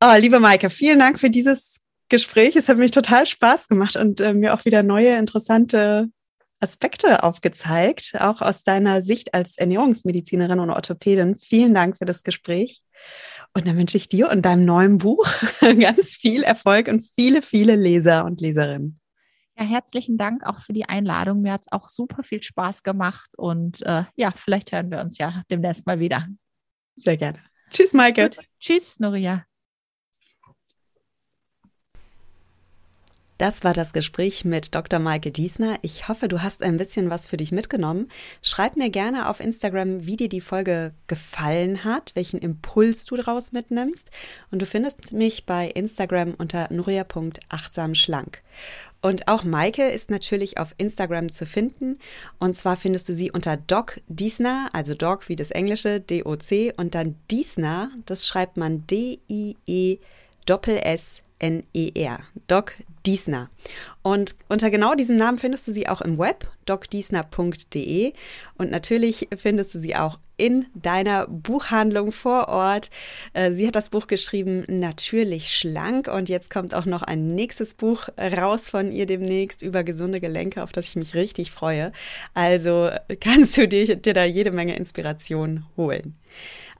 [0.00, 2.56] Oh, liebe Maike, vielen Dank für dieses Gespräch.
[2.56, 6.08] Es hat mich total Spaß gemacht und äh, mir auch wieder neue interessante
[6.60, 11.36] Aspekte aufgezeigt, auch aus deiner Sicht als Ernährungsmedizinerin und Orthopädin.
[11.36, 12.82] Vielen Dank für das Gespräch.
[13.54, 15.26] Und dann wünsche ich dir und deinem neuen Buch
[15.80, 19.00] ganz viel Erfolg und viele, viele Leser und Leserinnen.
[19.58, 21.42] Ja, herzlichen Dank auch für die Einladung.
[21.42, 25.18] Mir hat es auch super viel Spaß gemacht und äh, ja, vielleicht hören wir uns
[25.18, 26.28] ja demnächst mal wieder.
[26.96, 27.40] Sehr gerne.
[27.70, 28.30] Tschüss, Maike.
[28.30, 28.38] Gut.
[28.58, 29.44] Tschüss, Noria.
[33.40, 34.98] Das war das Gespräch mit Dr.
[34.98, 35.78] Maike Diesner.
[35.80, 38.10] Ich hoffe, du hast ein bisschen was für dich mitgenommen.
[38.42, 43.52] Schreib mir gerne auf Instagram, wie dir die Folge gefallen hat, welchen Impuls du daraus
[43.52, 44.10] mitnimmst.
[44.50, 48.42] Und du findest mich bei Instagram unter nuria.achtsamschlank.
[49.00, 51.96] Und auch Maike ist natürlich auf Instagram zu finden.
[52.38, 56.94] Und zwar findest du sie unter Doc Diesner, also Doc wie das englische, D-O-C, und
[56.94, 60.02] dann Diesner, das schreibt man D-I-E-S-S.
[61.40, 62.74] N-E-R, Doc
[63.06, 63.50] Diesner.
[64.02, 68.12] Und unter genau diesem Namen findest du sie auch im Web, docdiesner.de.
[68.56, 72.90] Und natürlich findest du sie auch in deiner Buchhandlung vor Ort.
[73.34, 76.08] Äh, sie hat das Buch geschrieben, Natürlich schlank.
[76.08, 80.62] Und jetzt kommt auch noch ein nächstes Buch raus von ihr demnächst über gesunde Gelenke,
[80.62, 81.92] auf das ich mich richtig freue.
[82.32, 86.14] Also kannst du dir, dir da jede Menge Inspiration holen.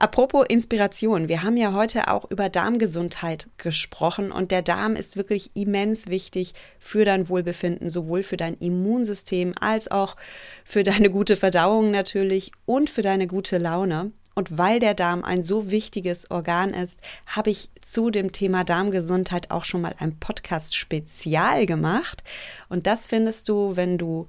[0.00, 5.50] Apropos Inspiration, wir haben ja heute auch über Darmgesundheit gesprochen und der Darm ist wirklich
[5.52, 10.16] immens wichtig für dein Wohlbefinden, sowohl für dein Immunsystem als auch
[10.64, 14.12] für deine gute Verdauung natürlich und für deine gute Laune.
[14.34, 19.50] Und weil der Darm ein so wichtiges Organ ist, habe ich zu dem Thema Darmgesundheit
[19.50, 22.24] auch schon mal ein Podcast-Spezial gemacht.
[22.70, 24.28] Und das findest du, wenn du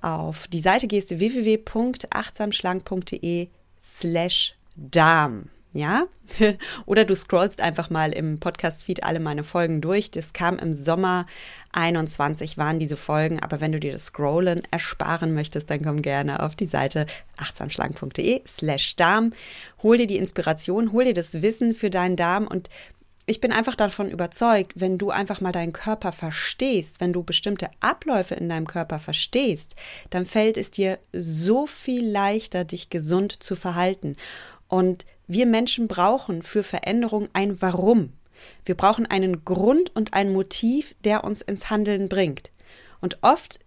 [0.00, 3.48] auf die Seite gehst www.achtsamschlank.de
[3.80, 5.50] slash Darm.
[5.72, 6.06] Ja?
[6.86, 10.10] Oder du scrollst einfach mal im Podcast-Feed alle meine Folgen durch.
[10.10, 11.26] Das kam im Sommer
[11.72, 16.42] 21 waren diese Folgen, aber wenn du dir das Scrollen ersparen möchtest, dann komm gerne
[16.42, 17.06] auf die Seite
[17.36, 19.32] achtsamschlank.de slash Darm.
[19.82, 22.70] Hol dir die Inspiration, hol dir das Wissen für deinen Darm und
[23.26, 27.68] ich bin einfach davon überzeugt, wenn du einfach mal deinen Körper verstehst, wenn du bestimmte
[27.80, 29.76] Abläufe in deinem Körper verstehst,
[30.08, 34.16] dann fällt es dir so viel leichter, dich gesund zu verhalten.
[34.68, 38.12] Und wir Menschen brauchen für Veränderung ein Warum.
[38.64, 42.50] Wir brauchen einen Grund und ein Motiv, der uns ins Handeln bringt.
[43.00, 43.58] Und oft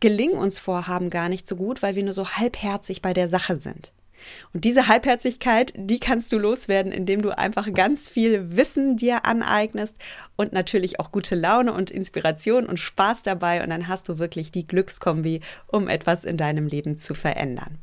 [0.00, 3.58] gelingen uns Vorhaben gar nicht so gut, weil wir nur so halbherzig bei der Sache
[3.58, 3.92] sind.
[4.52, 9.96] Und diese Halbherzigkeit, die kannst du loswerden, indem du einfach ganz viel Wissen dir aneignest
[10.36, 13.62] und natürlich auch gute Laune und Inspiration und Spaß dabei.
[13.62, 17.78] Und dann hast du wirklich die Glückskombi, um etwas in deinem Leben zu verändern.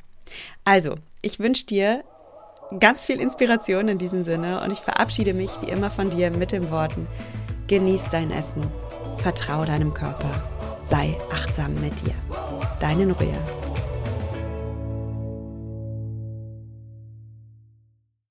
[0.63, 2.03] Also, ich wünsche dir
[2.80, 6.51] ganz viel Inspiration in diesem Sinne und ich verabschiede mich wie immer von dir mit
[6.51, 7.07] den Worten,
[7.67, 8.63] genieß dein Essen,
[9.17, 10.32] vertraue deinem Körper,
[10.89, 12.13] sei achtsam mit dir.
[12.80, 13.38] Deine Nuria.